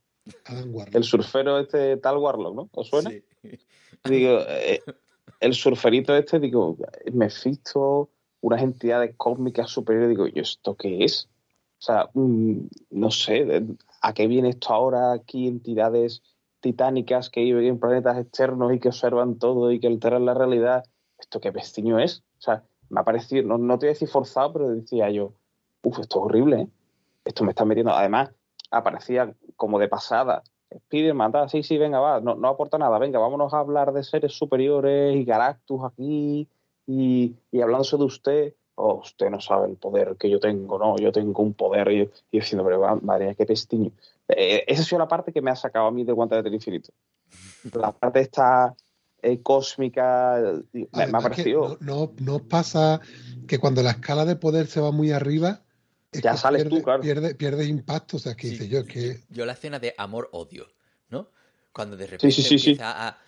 [0.92, 2.68] El surfero este tal Warlock, ¿no?
[2.72, 3.10] ¿Os suena?
[3.10, 3.22] Sí.
[4.04, 4.80] Digo, eh,
[5.40, 6.76] el surferito este, digo,
[7.12, 8.08] me visto
[8.40, 11.28] unas entidades cósmicas superiores, digo, ¿y esto qué es?
[11.82, 13.44] O sea, mm, no sé,
[14.02, 15.48] ¿a qué viene esto ahora aquí?
[15.48, 16.22] Entidades
[16.60, 20.84] titánicas que viven en planetas externos y que observan todo y que alteran la realidad.
[21.18, 22.22] ¿Esto qué pestiño es?
[22.38, 25.34] O sea, me ha parecido, no, no te voy a decir forzado, pero decía yo,
[25.82, 26.68] uff, esto es horrible, ¿eh?
[27.24, 27.90] Esto me está metiendo.
[27.90, 28.30] Además,
[28.70, 30.44] aparecía como de pasada.
[30.86, 34.04] Spiderman, ah, sí, sí, venga, va, no, no aporta nada, venga, vámonos a hablar de
[34.04, 36.48] seres superiores y Galactus aquí
[36.86, 40.98] y, y hablándose de usted oh, usted no sabe el poder que yo tengo, no,
[40.98, 41.90] yo tengo un poder.
[41.92, 43.92] Y, y diciendo, pero madre mía, qué pestiño.
[44.28, 46.50] Eh, esa ha sido la parte que me ha sacado a mí de Guante de
[46.50, 46.92] Infinito.
[47.74, 48.74] La parte esta
[49.22, 50.40] eh, cósmica
[50.72, 51.78] me, ha parecido.
[51.80, 53.00] No, no, pasa
[53.46, 55.62] que cuando la escala de poder se va muy arriba.
[56.12, 57.02] ya sales tú, claro.
[57.02, 58.16] Pierde, impacto.
[58.16, 59.20] O sea, que dice yo que.
[59.30, 60.66] Yo la escena de amor-odio,
[61.08, 61.28] ¿no?
[61.72, 63.18] Cuando de repente empieza a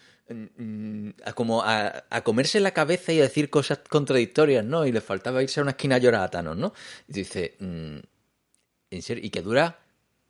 [1.25, 4.87] a, como a, comerse la cabeza y a decir cosas contradictorias, ¿no?
[4.87, 6.73] Y le faltaba irse a una esquina a llorar a Thanos, ¿no?
[7.09, 7.99] Y dice, mm,
[8.91, 9.25] ¿en serio?
[9.25, 9.79] ¿Y que dura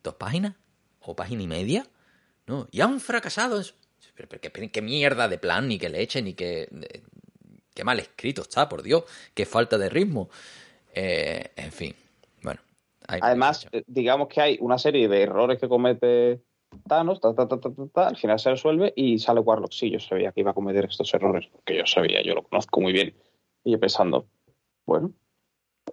[0.03, 0.55] dos páginas?
[1.01, 1.87] ¿O página y media?
[2.47, 2.67] ¿No?
[2.71, 3.61] Y han fracasado.
[4.15, 4.29] Pero,
[4.71, 6.67] ¿qué, mierda de plan, ni que le echen, ni que...
[7.73, 9.03] Qué mal escrito está, por Dios.
[9.33, 10.29] Qué falta de ritmo.
[10.93, 11.93] Eh, en fin,
[12.41, 12.61] bueno.
[13.05, 16.41] Además, eh, digamos que hay una serie de errores que comete
[16.87, 19.71] Thanos, al final se resuelve y sale Warlock.
[19.71, 22.81] Sí, yo sabía que iba a cometer estos errores, porque yo sabía, yo lo conozco
[22.81, 23.13] muy bien.
[23.63, 24.27] Y yo pensando,
[24.85, 25.11] bueno,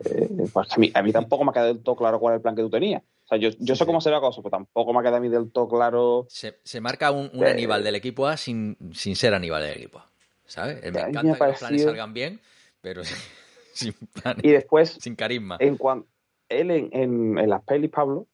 [0.05, 2.37] eh, pues a mí, a mí tampoco me ha quedado del todo claro cuál es
[2.39, 3.03] el plan que tú tenías.
[3.27, 5.21] sea, yo, yo sé cómo se ve la cosa, pues tampoco me ha quedado a
[5.21, 6.27] mí del todo claro.
[6.29, 9.79] Se, se marca un, un Eh, Aníbal del equipo A sin, sin ser Aníbal del
[9.79, 10.11] equipo A.
[10.45, 10.83] ¿Sabes?
[10.83, 12.41] Me me encanta ha que los planes salgan bien,
[12.83, 13.03] pero
[13.73, 15.57] sin planes, Y después, sin carisma.
[15.61, 16.09] en cuanto
[16.51, 18.27] él en, en, en las pelis, Pablo,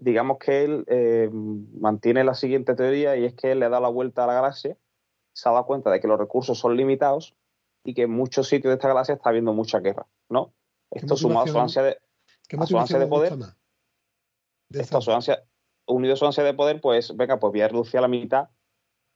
[0.00, 3.88] digamos que él eh, mantiene la siguiente teoría y es que él le da la
[3.88, 4.76] vuelta a la galaxia,
[5.32, 7.34] se ha dado cuenta de que los recursos son limitados
[7.84, 10.52] y que en muchos sitios de esta galaxia está habiendo mucha guerra, ¿no?
[10.90, 11.98] Esto sumado a su ansia de,
[12.48, 13.34] ¿Qué a su ansia de poder?
[14.68, 15.44] De esto su ansia,
[15.86, 18.48] unido a su ansia de poder, pues venga, pues voy a reducir a la mitad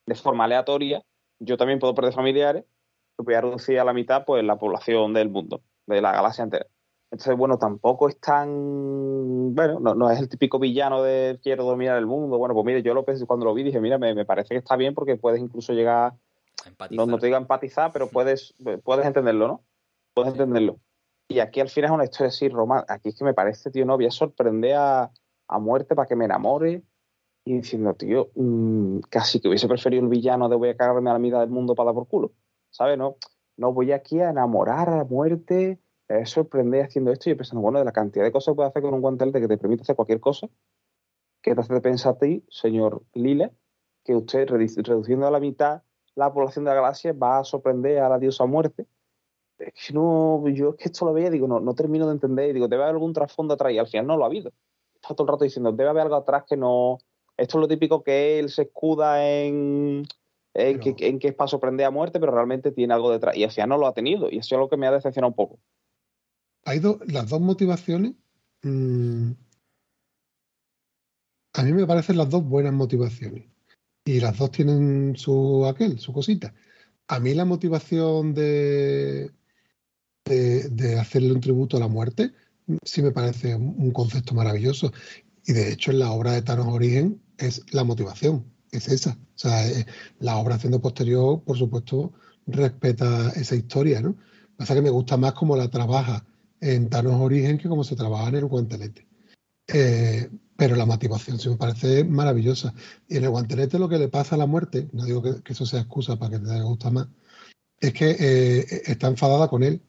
[0.06, 1.04] de forma aleatoria.
[1.38, 2.64] Yo también puedo perder familiares,
[3.16, 6.44] pues voy a reducir a la mitad pues la población del mundo, de la galaxia
[6.44, 6.66] entera.
[7.10, 9.54] Entonces, bueno, tampoco es tan.
[9.54, 12.36] Bueno, no, no es el típico villano de quiero dominar el mundo.
[12.36, 14.58] Bueno, pues mire, yo lo pensé cuando lo vi, dije, mira, me, me parece que
[14.58, 16.14] está bien porque puedes incluso llegar.
[16.90, 18.54] No, no te digo a empatizar, pero puedes,
[18.84, 19.62] puedes entenderlo, ¿no?
[20.12, 20.78] Puedes entenderlo.
[21.28, 22.94] Y aquí al final es una historia así romántica.
[22.94, 25.10] Aquí es que me parece, tío, no, voy a sorprender a,
[25.46, 26.82] a muerte para que me enamore.
[27.44, 31.14] Y diciendo, tío, mm, casi que hubiese preferido el villano de voy a cagarme a
[31.14, 32.32] la mitad del mundo para dar por culo.
[32.70, 32.98] ¿Sabes?
[32.98, 33.16] No,
[33.56, 35.78] no voy aquí a enamorar a la muerte,
[36.24, 37.30] sorprender haciendo esto.
[37.30, 39.48] Y pensando, bueno, de la cantidad de cosas que puedes hacer con un guantelete que
[39.48, 40.48] te permite hacer cualquier cosa,
[41.42, 43.50] que te hace pensar a ti, señor Lila,
[44.04, 45.82] que usted redu- reduciendo a la mitad
[46.14, 48.86] la población de la galaxia va a sorprender a la diosa muerte.
[49.58, 52.50] Es que no, yo es que esto lo veía digo, no, no termino de entender.
[52.50, 53.72] Y digo, debe haber algún trasfondo atrás.
[53.72, 54.50] Y al final no lo ha habido.
[54.94, 56.98] Está todo el rato diciendo, debe haber algo atrás que no.
[57.36, 60.02] Esto es lo típico que él se escuda en,
[60.54, 63.36] en, Pero- que, en que es para sorprender a muerte, pero realmente tiene algo detrás.
[63.36, 64.28] Y al final no lo ha tenido.
[64.28, 65.58] Y eso es lo que me ha decepcionado un poco.
[66.68, 68.12] Hay dos, las dos motivaciones.
[68.62, 69.32] mm,
[71.54, 73.46] a mí me parecen las dos buenas motivaciones.
[74.04, 76.54] Y las dos tienen su aquel, su cosita.
[77.08, 79.32] A mí la motivación de,
[80.24, 82.32] de, hacerle un tributo a la muerte
[82.84, 84.92] sí me parece un, un concepto maravilloso.
[85.46, 89.12] Y de hecho en la obra de Thanos Origen es la motivación, es esa.
[89.12, 89.86] O sea, eh,
[90.20, 92.12] la obra haciendo posterior, por supuesto,
[92.46, 94.16] respeta esa historia, ¿no?
[94.56, 96.26] Pasa que me gusta más cómo la trabaja
[96.60, 99.06] en Thanos Origen que como se trabaja en el guantelete.
[99.68, 102.74] Eh, pero la motivación sí me parece maravillosa.
[103.08, 105.66] Y en el guantelete lo que le pasa a la muerte, no digo que, eso
[105.66, 107.08] sea excusa para que te gusta más,
[107.80, 109.82] es que eh, está enfadada con él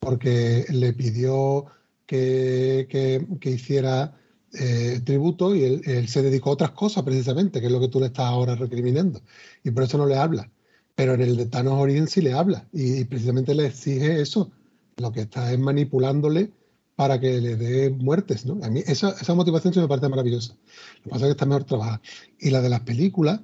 [0.00, 1.66] porque le pidió
[2.06, 4.18] que, que- hiciera
[4.52, 8.00] eh, tributo y él, se dedicó a otras cosas precisamente, que es lo que tú
[8.00, 9.22] le estás ahora recriminando.
[9.62, 10.50] Y por eso no le habla.
[10.94, 14.50] Pero en el de Thanos Origen sí le habla y precisamente le exige eso.
[14.98, 16.52] Lo que está es manipulándole
[16.96, 18.58] para que le dé muertes, ¿no?
[18.64, 20.56] A mí esa, motivación sí me parece maravillosa.
[20.98, 22.02] Lo que pasa es que está mejor trabajada.
[22.40, 23.40] Y la de las películas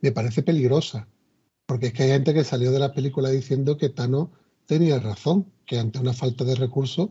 [0.00, 1.08] me parece peligrosa,
[1.66, 4.28] porque es que hay gente que salió de las películas diciendo que Thanos
[4.66, 7.10] tenía razón, que ante una falta de recursos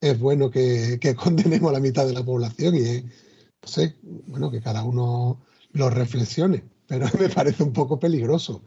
[0.00, 3.02] es bueno que, condenemos a la mitad de la población y
[3.62, 5.40] no sé, bueno, que cada uno
[5.72, 8.62] lo reflexione, pero me parece un poco peligroso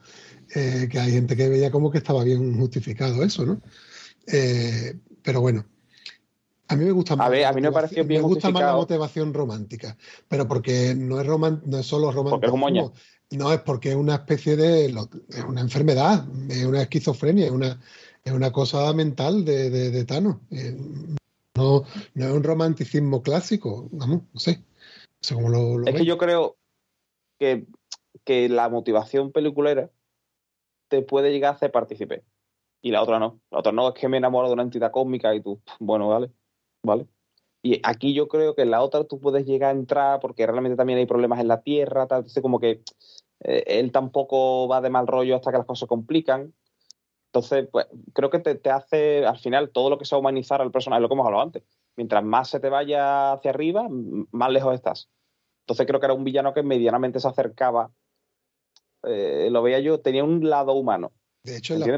[0.56, 3.62] eh, que hay gente que veía como que estaba bien justificado eso, ¿no?
[4.28, 5.66] Eh, pero bueno,
[6.68, 7.28] a mí me gusta más.
[7.28, 9.98] A ver, la a mí me motivación- pareció bien Me gusta más la motivación romántica,
[10.28, 12.94] pero porque no es, roman, no es solo es romanticismo,
[13.32, 14.86] no es porque es una especie de.
[14.86, 17.80] Es una enfermedad, es una esquizofrenia, es una,
[18.24, 20.38] es una cosa mental de, de, de Thanos.
[20.52, 20.78] Eh,
[21.56, 24.58] No, no es un romanticismo clásico, vamos, no sé.
[24.58, 26.56] No sé cómo lo, lo Es que yo creo
[27.38, 27.66] que,
[28.24, 29.90] que la motivación peliculera
[30.88, 32.24] te puede llegar a hacer partícipe.
[32.82, 33.42] Y la otra no.
[33.52, 36.32] La otra no es que me enamoro de una entidad cósmica y tú, bueno, vale,
[36.84, 37.08] vale.
[37.64, 40.76] Y aquí yo creo que en la otra tú puedes llegar a entrar porque realmente
[40.78, 42.82] también hay problemas en la Tierra, tal, entonces como que
[43.42, 46.54] eh, él tampoco va de mal rollo hasta que las cosas se complican.
[47.28, 50.72] Entonces, pues creo que te, te hace, al final, todo lo que sea humanizar al
[50.72, 51.64] personaje, lo que hemos hablado antes.
[51.96, 53.88] Mientras más se te vaya hacia arriba,
[54.32, 55.10] más lejos estás.
[55.62, 57.92] Entonces creo que era un villano que medianamente se acercaba.
[59.04, 61.12] eh, lo veía yo, tenía un lado humano.
[61.44, 61.90] De hecho, en las,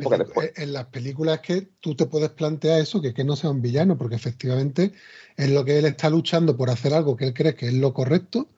[0.56, 3.98] en las películas que tú te puedes plantear eso, que, que no sea un villano,
[3.98, 4.94] porque efectivamente
[5.36, 7.94] es lo que él está luchando por hacer algo que él cree que es lo
[7.94, 8.50] correcto,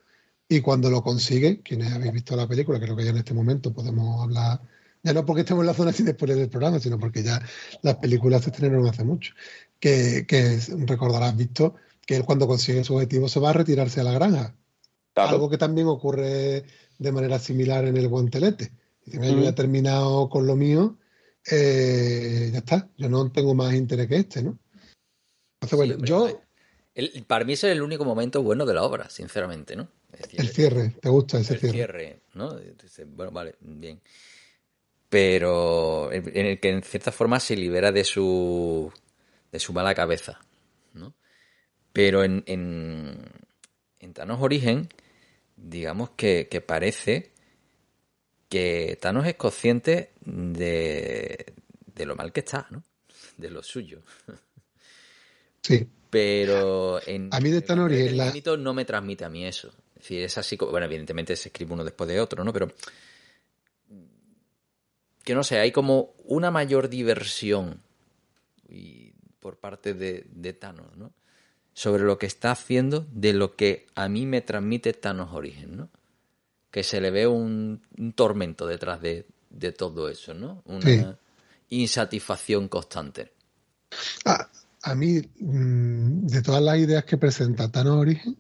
[0.48, 3.74] y cuando lo consigue, quienes habéis visto la película, creo que ya en este momento
[3.74, 4.62] podemos hablar,
[5.02, 7.42] ya no porque estemos en la zona sin después del programa, sino porque ya
[7.82, 9.34] las películas se estrenaron hace mucho,
[9.80, 11.76] que, que recordarás visto
[12.06, 14.56] que él cuando consigue su objetivo se va a retirarse a la granja,
[15.16, 15.30] Claro.
[15.30, 16.66] algo que también ocurre
[17.00, 18.74] de manera similar en el guantelete.
[19.06, 20.98] Dice, "Mira, yo ya he terminado con lo mío,
[21.52, 24.58] eh, ya está, yo no tengo más interés que este, ¿no?
[25.62, 26.42] Entonces, bueno, Sí, yo.
[26.96, 29.90] El- para mí ese es el único momento bueno de la obra, sinceramente, ¿no?
[30.34, 31.74] El cierre, ¿te gusta ese el cierre?
[31.74, 32.58] cierre, ¿no?
[33.16, 34.00] Bueno, vale, bien.
[35.10, 38.92] Pero en en el que en cierta forma se libera de su
[39.52, 40.40] de su mala cabeza,
[40.94, 41.14] ¿no?
[41.94, 43.18] Pero en, en,
[44.00, 44.90] en Thanos Origen,
[45.56, 47.32] digamos que, que parece
[48.56, 51.54] que Thanos es consciente de,
[51.94, 52.84] de lo mal que está, ¿no?
[53.36, 54.02] De lo suyo.
[55.62, 55.86] Sí.
[56.10, 59.74] Pero en A mí de Thanos la- infinito no me transmite a mí eso.
[59.96, 62.54] Es decir, es así como, bueno, evidentemente se escribe uno después de otro, ¿no?
[62.54, 62.72] Pero
[65.24, 67.82] que no sé, hay como una mayor diversión
[68.70, 71.12] y por parte de, de Thanos, ¿no?
[71.74, 75.90] Sobre lo que está haciendo de lo que a mí me transmite Thanos Origen, ¿no?
[76.76, 80.62] Que se le ve un, un tormento detrás de, de todo eso, ¿no?
[80.66, 81.00] Una Sí.
[81.70, 83.32] insatisfacción constante.
[84.26, 84.50] A,
[84.84, 88.38] a mí, mm, de todas las ideas que presenta Thanos Origen,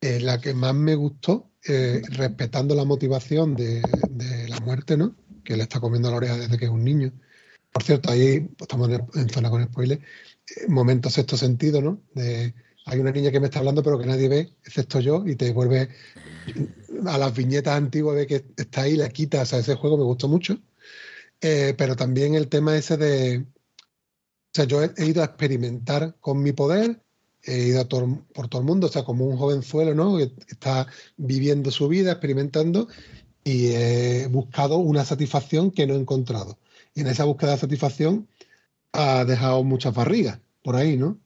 [0.00, 5.16] eh, la que más me gustó, eh, respetando la motivación de, de la muerte, ¿no?
[5.44, 7.12] Que le está comiendo la oreja desde que es un niño.
[7.72, 10.02] Por cierto, ahí pues, estamos en, en zona con spoilers.
[10.02, 12.02] eh, momento sexto sentido, ¿no?
[12.14, 12.54] De,
[12.86, 15.52] hay una niña que me está hablando, pero que nadie ve, excepto yo, y te
[15.52, 15.88] vuelve
[17.06, 19.40] a las viñetas antiguas, ve que está ahí, la quita.
[19.40, 20.58] O ese juego me gustó mucho.
[21.40, 26.42] Eh, pero también el tema ese de, o sea, yo he, ido a experimentar con
[26.42, 27.02] mi poder,
[27.44, 30.18] he ido por todo el mundo, o sea, como un jovenzuelo, ¿no?
[30.18, 32.88] Que está viviendo su vida, experimentando,
[33.44, 36.58] y he buscado una satisfacción que no he encontrado.
[36.94, 38.28] Y en esa búsqueda de satisfacción
[38.92, 41.18] ha dejado muchas barrigas por ahí, ¿no?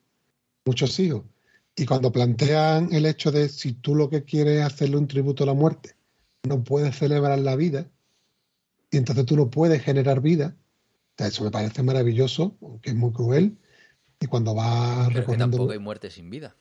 [0.64, 1.22] Muchos hijos.
[1.76, 5.42] Y cuando plantean el hecho de si tú lo que quieres es hacerle un tributo
[5.42, 5.96] a la muerte,
[6.44, 7.90] no puedes celebrar la vida,
[8.90, 10.56] y entonces tú no puedes generar vida,
[11.18, 13.58] eso me parece maravilloso, aunque es muy cruel.
[14.20, 15.56] Y cuando va Pero que recogiendo.
[15.56, 16.56] tampoco hay muerte sin vida.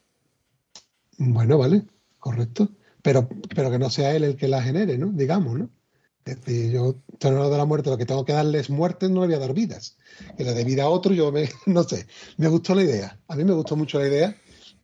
[1.17, 1.83] Bueno, vale,
[2.19, 2.69] correcto.
[3.01, 5.07] Pero, pero que no sea él el que la genere, ¿no?
[5.07, 5.69] Digamos, ¿no?
[6.25, 9.27] Es decir, yo, tornado de la muerte, lo que tengo que darles muertes no le
[9.27, 9.97] voy a dar vidas.
[10.37, 12.07] Que le dé vida a otro, yo me, no sé.
[12.37, 13.19] Me gustó la idea.
[13.27, 14.35] A mí me gustó mucho la idea.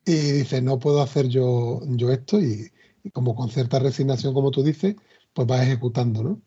[0.04, 2.40] Y dice, no puedo hacer yo, yo esto.
[2.40, 2.70] Y,
[3.04, 4.96] y como con cierta resignación, como tú dices,
[5.32, 6.40] pues va ejecutando, ¿no?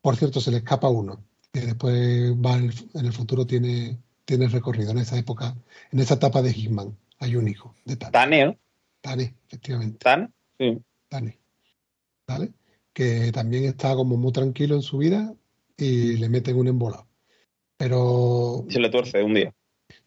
[0.00, 1.24] Por cierto, se le escapa uno.
[1.52, 4.90] Que después va en el, en el futuro, tiene, tiene recorrido.
[4.90, 5.56] En esa época,
[5.90, 8.12] en esa etapa de Hitman, hay un hijo de Tane.
[8.12, 8.56] Tane, ¿no?
[9.00, 9.98] Tane, efectivamente.
[9.98, 10.32] Tan.
[10.58, 10.78] Sí.
[11.10, 11.34] Dani,
[12.26, 12.52] ¿vale?
[12.92, 15.34] Que también está como muy tranquilo en su vida
[15.76, 17.06] y le meten un embolado.
[17.76, 19.54] Pero Se le tuerce un día.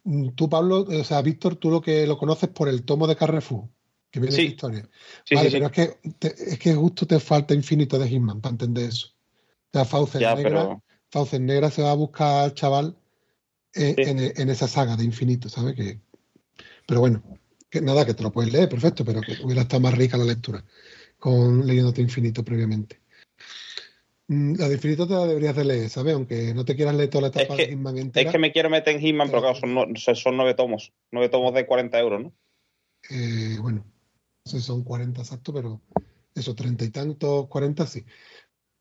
[0.03, 3.15] Mm, tú, Pablo, o sea, Víctor, tú lo que lo conoces por el tomo de
[3.15, 3.69] Carrefour,
[4.11, 4.41] que viene Sí.
[4.43, 4.89] de historia.
[5.25, 5.61] Sí, vale, sí, sí.
[5.61, 9.07] pero es que, te- es que justo te falta infinito de Hitman para entender eso.
[9.07, 10.83] O sea, Fauces Ya, Negra, pero.
[11.11, 12.95] Fauces Negra se va a buscar al chaval
[13.75, 15.75] eh, en, en esa saga de infinito, ¿sabes?
[15.75, 15.99] Que,
[16.87, 17.23] pero bueno,
[17.69, 20.25] que nada, que te lo puedes leer, perfecto, pero que hubiera estado más rica la
[20.25, 20.63] lectura
[21.19, 22.99] con leyéndote infinito previamente.
[24.29, 26.13] Mm, La de infinito te la deberías de leer, ¿sabes?
[26.13, 28.31] Aunque no te quieras leer toda la etapa que- de Hitman Es entera.
[28.31, 30.93] que me quiero meter en Hitman, pero claro, son, no- son son nueve tomos.
[31.11, 32.33] Nueve tomos de 40 euros, ¿no?
[33.09, 33.85] eh, bueno,
[34.45, 35.81] no sé si son 40 exactos, pero
[36.35, 38.05] eso, treinta y tantos, 40 sí.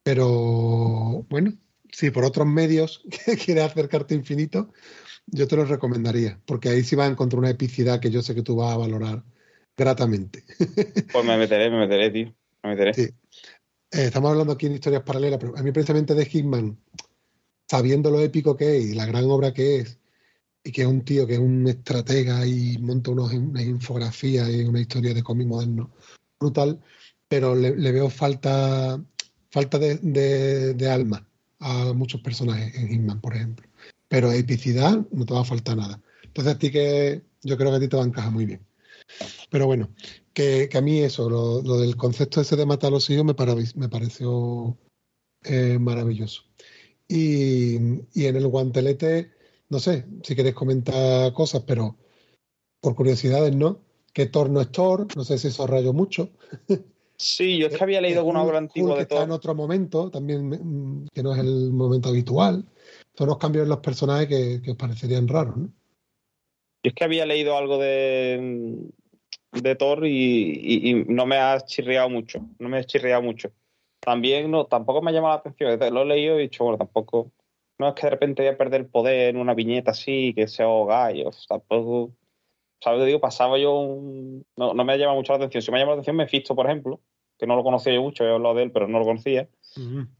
[0.02, 1.54] Pero bueno,
[1.90, 3.02] si por otros medios
[3.44, 4.70] quieres acercarte a infinito,
[5.26, 8.34] yo te lo recomendaría, porque ahí sí vas a encontrar una epicidad que yo sé
[8.34, 9.24] que tú vas a valorar
[9.76, 10.44] gratamente.
[11.10, 12.34] Pues me meteré, me meteré, tío.
[12.62, 12.92] Me meteré.
[12.92, 13.08] Sí.
[13.90, 16.78] Eh, estamos hablando aquí en historias paralelas, pero a mí precisamente de Hitman,
[17.68, 19.98] sabiendo lo épico que es y la gran obra que es,
[20.64, 24.60] y que es un tío que es un estratega y monta unos, unas infografías y
[24.64, 25.90] una historia de cómic moderno
[26.38, 26.80] brutal,
[27.28, 29.02] pero le, veo falta,
[29.50, 31.26] falta de, de- de alma
[31.60, 33.66] a muchos personajes en Hitman, por ejemplo.
[34.08, 36.00] Pero epicidad no te va a faltar nada.
[36.22, 38.60] Entonces a ti que yo creo que a ti te va a encajar muy bien.
[39.50, 39.88] Pero bueno,
[40.38, 43.24] que, que a mí eso, lo, lo del concepto ese de matar a los hijos
[43.24, 44.76] me, para- me pareció
[45.42, 46.42] eh, maravilloso.
[47.08, 47.74] Y,
[48.14, 49.32] y en el guantelete,
[49.68, 51.96] no sé si queréis comentar cosas, pero
[52.80, 53.80] por curiosidades, ¿no?
[54.12, 56.30] Que Thor no es Thor, no sé si eso rayó mucho.
[57.16, 60.46] Sí, yo es que había leído alguna obra antigua de está en otro momento, también
[60.48, 62.64] mm, que no es el momento habitual.
[63.16, 65.66] Son unos cambios en los personajes que, que os parecerían raros, ¿no?
[66.84, 68.88] Yo es que había leído algo de,
[69.52, 72.40] de Thor y, y- y no me ha chirriado mucho.
[72.58, 73.50] No me ha chirriado mucho.
[74.00, 75.94] También no, tampoco me ha llamado la atención.
[75.94, 77.32] Lo he leído y he dicho, bueno, tampoco.
[77.78, 80.66] No es que de repente voy a perder poder en una viñeta así, que sea
[80.86, 81.30] gallo.
[81.48, 82.12] Tampoco.
[82.80, 83.04] ¿Sabes?
[83.06, 84.44] Digo, pasaba yo un.
[84.56, 85.62] No, no me ha llamado mucho la atención.
[85.62, 87.00] Si me ha llamado la atención, Mephisto, por ejemplo,
[87.38, 89.48] que no lo conocía yo mucho, he hablado de él, pero no lo conocía.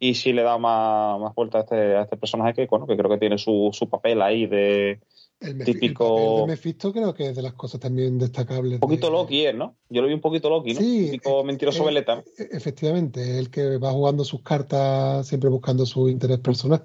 [0.00, 2.96] Y sí le da más, más vuelta a este, a este personaje que, bueno, que
[2.96, 5.00] creo que tiene su, su papel ahí de.
[5.41, 8.74] El, Mefi- Típico- el Mephisto creo que es de las cosas también destacables.
[8.74, 9.76] Un poquito de- Loki es, ¿no?
[9.89, 10.80] Yo lo vi un poquito Loki, ¿no?
[10.80, 12.24] Sí, Típico eh, mentiroso eh, veleta.
[12.36, 16.84] E- Efectivamente, el que va jugando sus cartas siempre buscando su interés personal.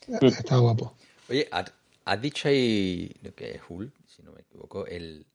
[0.00, 0.26] Sí.
[0.26, 0.94] Está guapo.
[1.28, 1.72] Oye, has,
[2.04, 5.26] has dicho ahí lo que es Hulk, si no me equivoco, el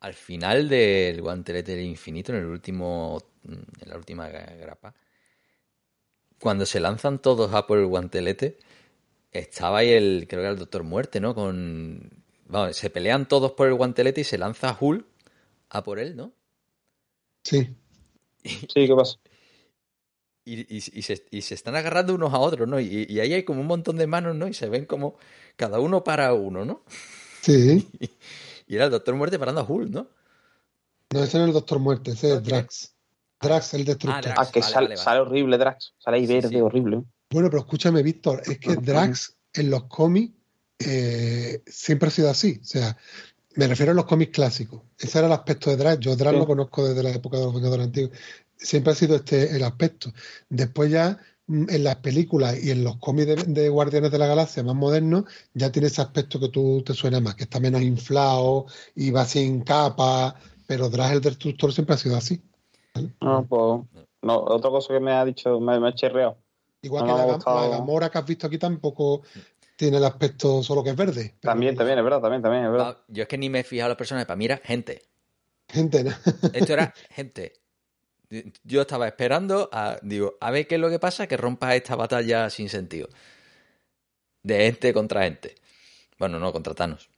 [0.00, 4.94] al final del guantelete del infinito, en el último, en la última grapa,
[6.40, 8.58] cuando se lanzan todos a por el guantelete,
[9.38, 11.34] estaba ahí el, creo que era el Doctor Muerte, ¿no?
[11.34, 12.10] Con,
[12.46, 15.04] vamos, se pelean todos por el guantelete y se lanza Hulk
[15.70, 16.32] a por él, ¿no?
[17.42, 17.74] Sí.
[18.44, 19.18] Sí, ¿qué pasa?
[20.44, 22.80] Y, y, se, y, se, están agarrando unos a otros, ¿no?
[22.80, 24.48] Y, y, ahí hay como un montón de manos, ¿no?
[24.48, 25.18] Y se ven como
[25.56, 26.82] cada uno para uno, ¿no?
[27.42, 27.86] Sí.
[28.70, 30.08] Y, era el Doctor Muerte parando a Hulk, ¿no?
[31.14, 32.94] No, ese no es el Doctor Muerte, ese es Drax.
[33.40, 34.30] Drax, el destructor.
[34.30, 35.04] Ah, Drax, que vale, sale, vale, vale.
[35.04, 35.94] sale, horrible Drax.
[35.96, 36.60] Sale ahí verde, sí, sí.
[36.60, 37.04] horrible.
[37.30, 40.34] Bueno, pero escúchame, Víctor, es que Drax en los cómics
[40.78, 42.58] eh, siempre ha sido así.
[42.62, 42.96] O sea,
[43.54, 44.82] me refiero a los cómics clásicos.
[44.98, 46.00] Ese era el aspecto de Drax.
[46.00, 46.38] Yo Drax sí.
[46.38, 48.16] lo conozco desde la época de los Vengadores Antiguos.
[48.56, 50.12] Siempre ha sido este el aspecto.
[50.48, 54.26] Después ya mm, en las películas y en los cómics de, de, Guardianes de la
[54.26, 55.24] Galaxia más modernos
[55.54, 59.24] ya tiene ese aspecto que tú te suena más, que está menos inflado y va
[59.24, 60.34] sin capa,
[60.66, 62.40] pero Drax el Destructor siempre ha sido así.
[62.94, 63.10] ¿vale?
[63.20, 66.36] No, pues, no, otra cosa que me ha dicho, me, me ha chirreado.
[66.82, 69.22] Igual no que la, la, Gamora que has visto aquí tampoco
[69.76, 71.36] tiene el aspecto solo que es verde.
[71.40, 72.98] También, también, es verdad, también, también, es verdad.
[73.08, 75.02] Yo es que ni me he fijado en los personajes, para mí era gente.
[75.68, 76.10] Gente, ¿no?
[76.52, 77.52] Esto era gente.
[78.64, 81.96] Yo estaba esperando a, digo, a ver qué es lo que pasa, que rompa esta
[81.96, 83.08] batalla sin sentido.
[84.42, 85.54] De gente contra gente.
[86.18, 87.08] Bueno, no, contra Thanos.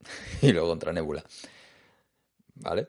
[0.42, 1.24] y luego contra Nebula.
[2.54, 2.88] ¿Vale?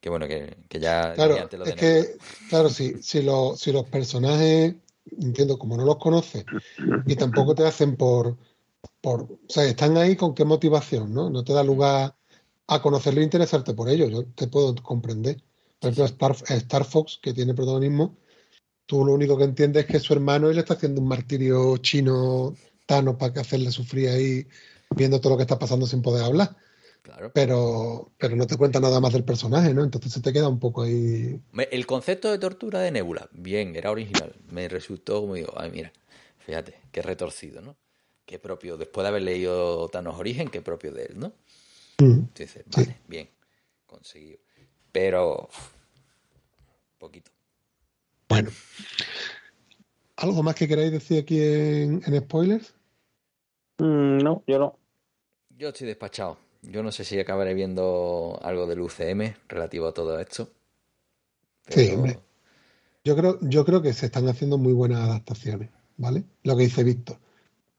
[0.00, 1.12] Que bueno, que, que ya...
[1.14, 2.16] Claro, es que,
[2.48, 4.74] claro, si, si, lo, si los personajes
[5.20, 6.44] entiendo, como no los conoces
[7.06, 8.36] y tampoco te hacen por,
[9.00, 11.30] por, o sea, están ahí con qué motivación, ¿no?
[11.30, 12.14] No te da lugar
[12.66, 15.42] a conocerlo e interesarte por ellos, yo te puedo comprender.
[15.80, 18.16] Por ejemplo, Star, Star Fox, que tiene protagonismo,
[18.86, 22.54] tú lo único que entiendes es que su hermano le está haciendo un martirio chino
[22.86, 24.46] Thanos para que hacerle sufrir ahí
[24.96, 26.56] viendo todo lo que está pasando sin poder hablar.
[27.08, 27.30] Claro.
[27.32, 29.82] Pero, pero no te cuenta nada más del personaje, ¿no?
[29.82, 31.40] Entonces se te queda un poco ahí.
[31.70, 34.34] El concepto de tortura de Nebula, bien, era original.
[34.50, 35.90] Me resultó como digo, ay, mira,
[36.40, 37.78] fíjate, qué retorcido, ¿no?
[38.26, 41.32] Qué propio, después de haber leído Thanos Origen, qué propio de él, ¿no?
[41.98, 42.94] Mm, Dices, vale, sí.
[43.08, 43.30] bien,
[43.86, 44.40] conseguido.
[44.92, 45.48] Pero,
[46.98, 47.30] poquito.
[48.28, 48.50] Bueno.
[50.16, 52.74] ¿Algo más que queráis decir aquí en, en spoilers?
[53.78, 54.78] Mm, no, yo no.
[55.56, 56.47] Yo estoy despachado.
[56.62, 60.50] Yo no sé si acabaré viendo algo del UCM relativo a todo esto.
[61.66, 61.80] Pero...
[61.80, 62.18] Sí, hombre.
[63.04, 66.24] Yo creo, yo creo que se están haciendo muy buenas adaptaciones, ¿vale?
[66.42, 67.18] Lo que dice Víctor.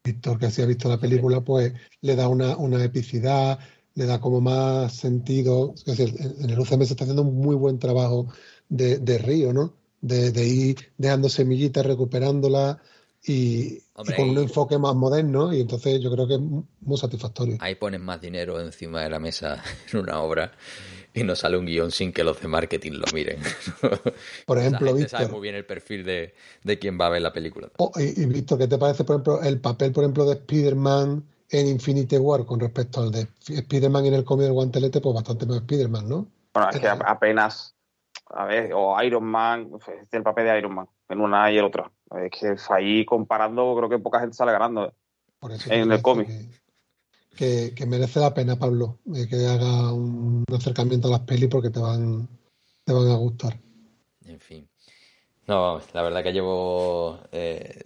[0.02, 3.58] Víctor, que si ha visto la película, pues le da una, una epicidad,
[3.94, 5.74] le da como más sentido.
[5.76, 8.28] Es decir, en el UCM se está haciendo un muy buen trabajo
[8.68, 9.74] de, de río, ¿no?
[10.00, 12.78] De, de, ir dejando semillitas, recuperándolas
[13.22, 16.96] y, Hombre, y, con un enfoque más moderno y entonces yo creo que es muy
[16.96, 17.56] satisfactorio.
[17.60, 19.62] Ahí pones más dinero encima de la mesa
[19.92, 20.52] en una obra
[21.12, 23.40] y no sale un guion sin que los de marketing lo miren.
[24.46, 25.20] Por ejemplo, Víctor.
[25.20, 27.68] sabe muy bien el perfil de, de quién va a ver la película.
[27.78, 31.24] Oh, y, y, Víctor, ¿qué te parece, por ejemplo, el papel, por ejemplo, de Spider-Man
[31.50, 35.00] en Infinity War con respecto al de Spider-Man en el cómic del guantelete?
[35.00, 36.26] Pues bastante más Spider-Man, ¿no?
[36.54, 37.74] Bueno, es que apenas,
[38.26, 39.70] a ver, o Iron Man,
[40.10, 41.90] el papel de Iron Man, en una y el otra.
[42.10, 44.92] Es que ahí comparando, creo que poca gente sale ganando
[45.68, 46.28] en el cómic.
[46.28, 46.50] Que,
[47.36, 51.70] que, que, merece la pena, Pablo, eh, que haga un acercamiento a las pelis porque
[51.70, 52.28] te van,
[52.84, 53.58] te van a gustar.
[54.26, 54.68] En fin.
[55.46, 57.20] No, la verdad que llevo.
[57.32, 57.82] Eh,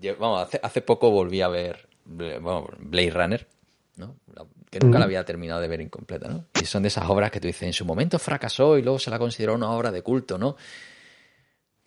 [0.00, 3.48] llevo vamos, hace, hace, poco volví a ver bueno, Blade Runner,
[3.96, 4.16] ¿no?
[4.70, 5.00] que nunca mm.
[5.00, 6.46] la había terminado de ver incompleta, ¿no?
[6.60, 9.10] Y son de esas obras que tú dices, en su momento fracasó y luego se
[9.10, 10.56] la consideró una obra de culto, ¿no?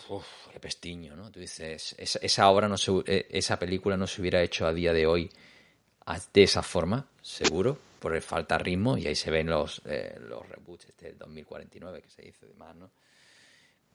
[0.09, 1.31] Uf, qué pestiño, ¿no?
[1.31, 4.93] Tú dices, esa, obra, no se, eh, esa película no se hubiera hecho a día
[4.93, 5.29] de hoy
[6.33, 10.17] de esa forma, seguro, por el falta de ritmo, y ahí se ven los, eh,
[10.27, 12.89] los reboots este del 2049 que se dice demás, ¿no?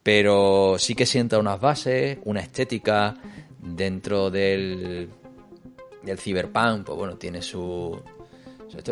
[0.02, 3.16] Pero sí que sienta unas bases, una estética
[3.58, 5.08] dentro del,
[6.02, 8.00] del cyberpunk, pues bueno, tiene su,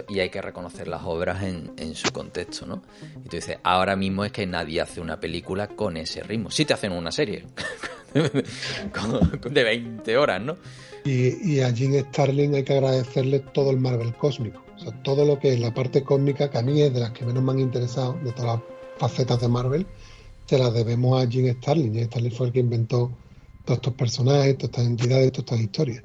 [0.09, 2.83] y hay que reconocer las obras en, su contexto, ¿no?
[3.25, 6.51] Y tú dices, ahora mismo es que nadie hace una película con ese ritmo.
[6.51, 7.45] Sí te hacen una serie
[8.15, 10.57] de 20 horas, ¿no?
[11.05, 14.63] Y, y, a Jim Starlin hay que agradecerle todo el Marvel cósmico.
[14.77, 17.11] O sea, todo lo que es la parte cósmica, que a mí es de las
[17.11, 18.61] que menos me han interesado, de todas las
[18.99, 19.87] facetas de Marvel,
[20.47, 21.95] se las debemos a Jim Starlin.
[21.95, 23.11] Jim Starlin fue el que inventó
[23.65, 26.03] todos estos personajes, todas estas entidades, todas estas historias.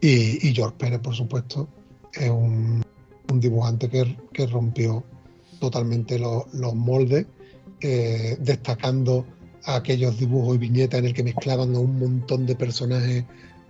[0.00, 1.68] Y, y George Pérez, por supuesto,
[2.12, 2.82] es un
[3.30, 5.04] un dibujante que, que rompió
[5.60, 7.26] totalmente lo, los moldes,
[7.80, 9.26] eh, destacando
[9.64, 13.24] aquellos dibujos y viñetas en el que mezclaban un montón de personajes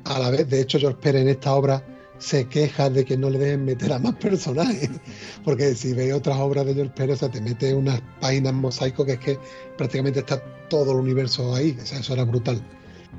[0.04, 0.48] a la vez.
[0.48, 1.84] De hecho, George Pérez en esta obra
[2.18, 4.90] se queja de que no le dejen meter a más personajes.
[5.44, 9.18] Porque si ves otras obras de George Pérez, te mete unas páginas mosaico que es
[9.18, 9.38] que
[9.76, 11.76] prácticamente está todo el universo ahí.
[11.80, 12.62] eso era brutal.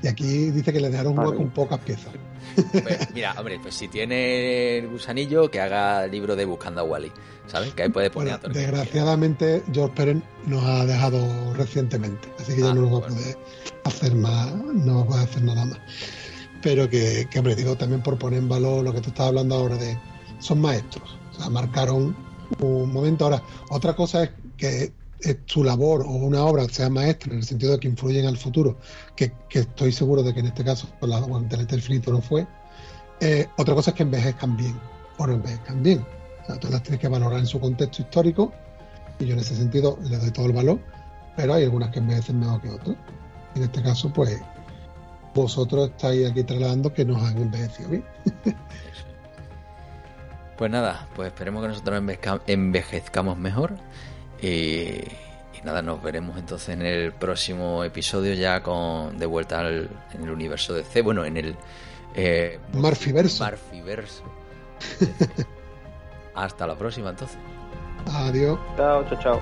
[0.02, 2.14] Y aquí dice que le dejaron un hueco con pocas piezas.
[2.56, 6.84] Pues, mira, hombre, pues si tiene el gusanillo, que haga el libro de Buscando a
[6.84, 7.12] Wally.
[7.48, 7.74] ¿Sabes?
[7.74, 12.30] Que ahí puede poner Desgraciadamente, George Pérez nos ha dejado recientemente.
[12.40, 13.38] Así que ya ah, no nos va a poder
[13.86, 15.80] hacer más, no va a poder hacer nada más
[16.62, 19.76] pero que, hombre, digo también por poner en valor lo que tú estabas hablando ahora
[19.76, 19.98] de
[20.40, 22.16] son maestros, o sea, marcaron
[22.60, 23.26] un momento.
[23.26, 24.94] Ahora, otra cosa es que
[25.46, 28.38] su labor o una obra sea maestra en el sentido de que influye en el
[28.38, 28.78] futuro,
[29.16, 32.48] que, estoy seguro de que en este caso con la Guantelete Infinito no fue.
[33.20, 34.80] Eh, otra cosa es que envejezcan bien
[35.18, 36.06] o no envejezcan bien.
[36.44, 38.54] O sea, tú las tienes que valorar en su contexto histórico
[39.20, 40.80] y yo en ese sentido le doy todo el valor,
[41.36, 42.96] pero hay algunas que envejecen mejor que otras.
[43.56, 44.40] En este caso, pues
[45.34, 48.06] vosotros estáis aquí trasladando que nos han envejecido bien.
[50.58, 52.04] pues nada, pues esperemos que nosotros
[52.48, 53.76] envejezcamos mejor.
[54.42, 55.02] Y,
[55.64, 60.30] nada, nos veremos entonces en el próximo episodio ya con de vuelta al, en el
[60.30, 61.02] universo de C.
[61.02, 61.56] Bueno, en el
[62.16, 63.44] eh, Marfiverso.
[63.44, 64.24] Marfiverso.
[66.36, 67.38] Hasta la próxima entonces.
[68.08, 68.58] Adiós.
[68.78, 69.42] Chao, chao, chao.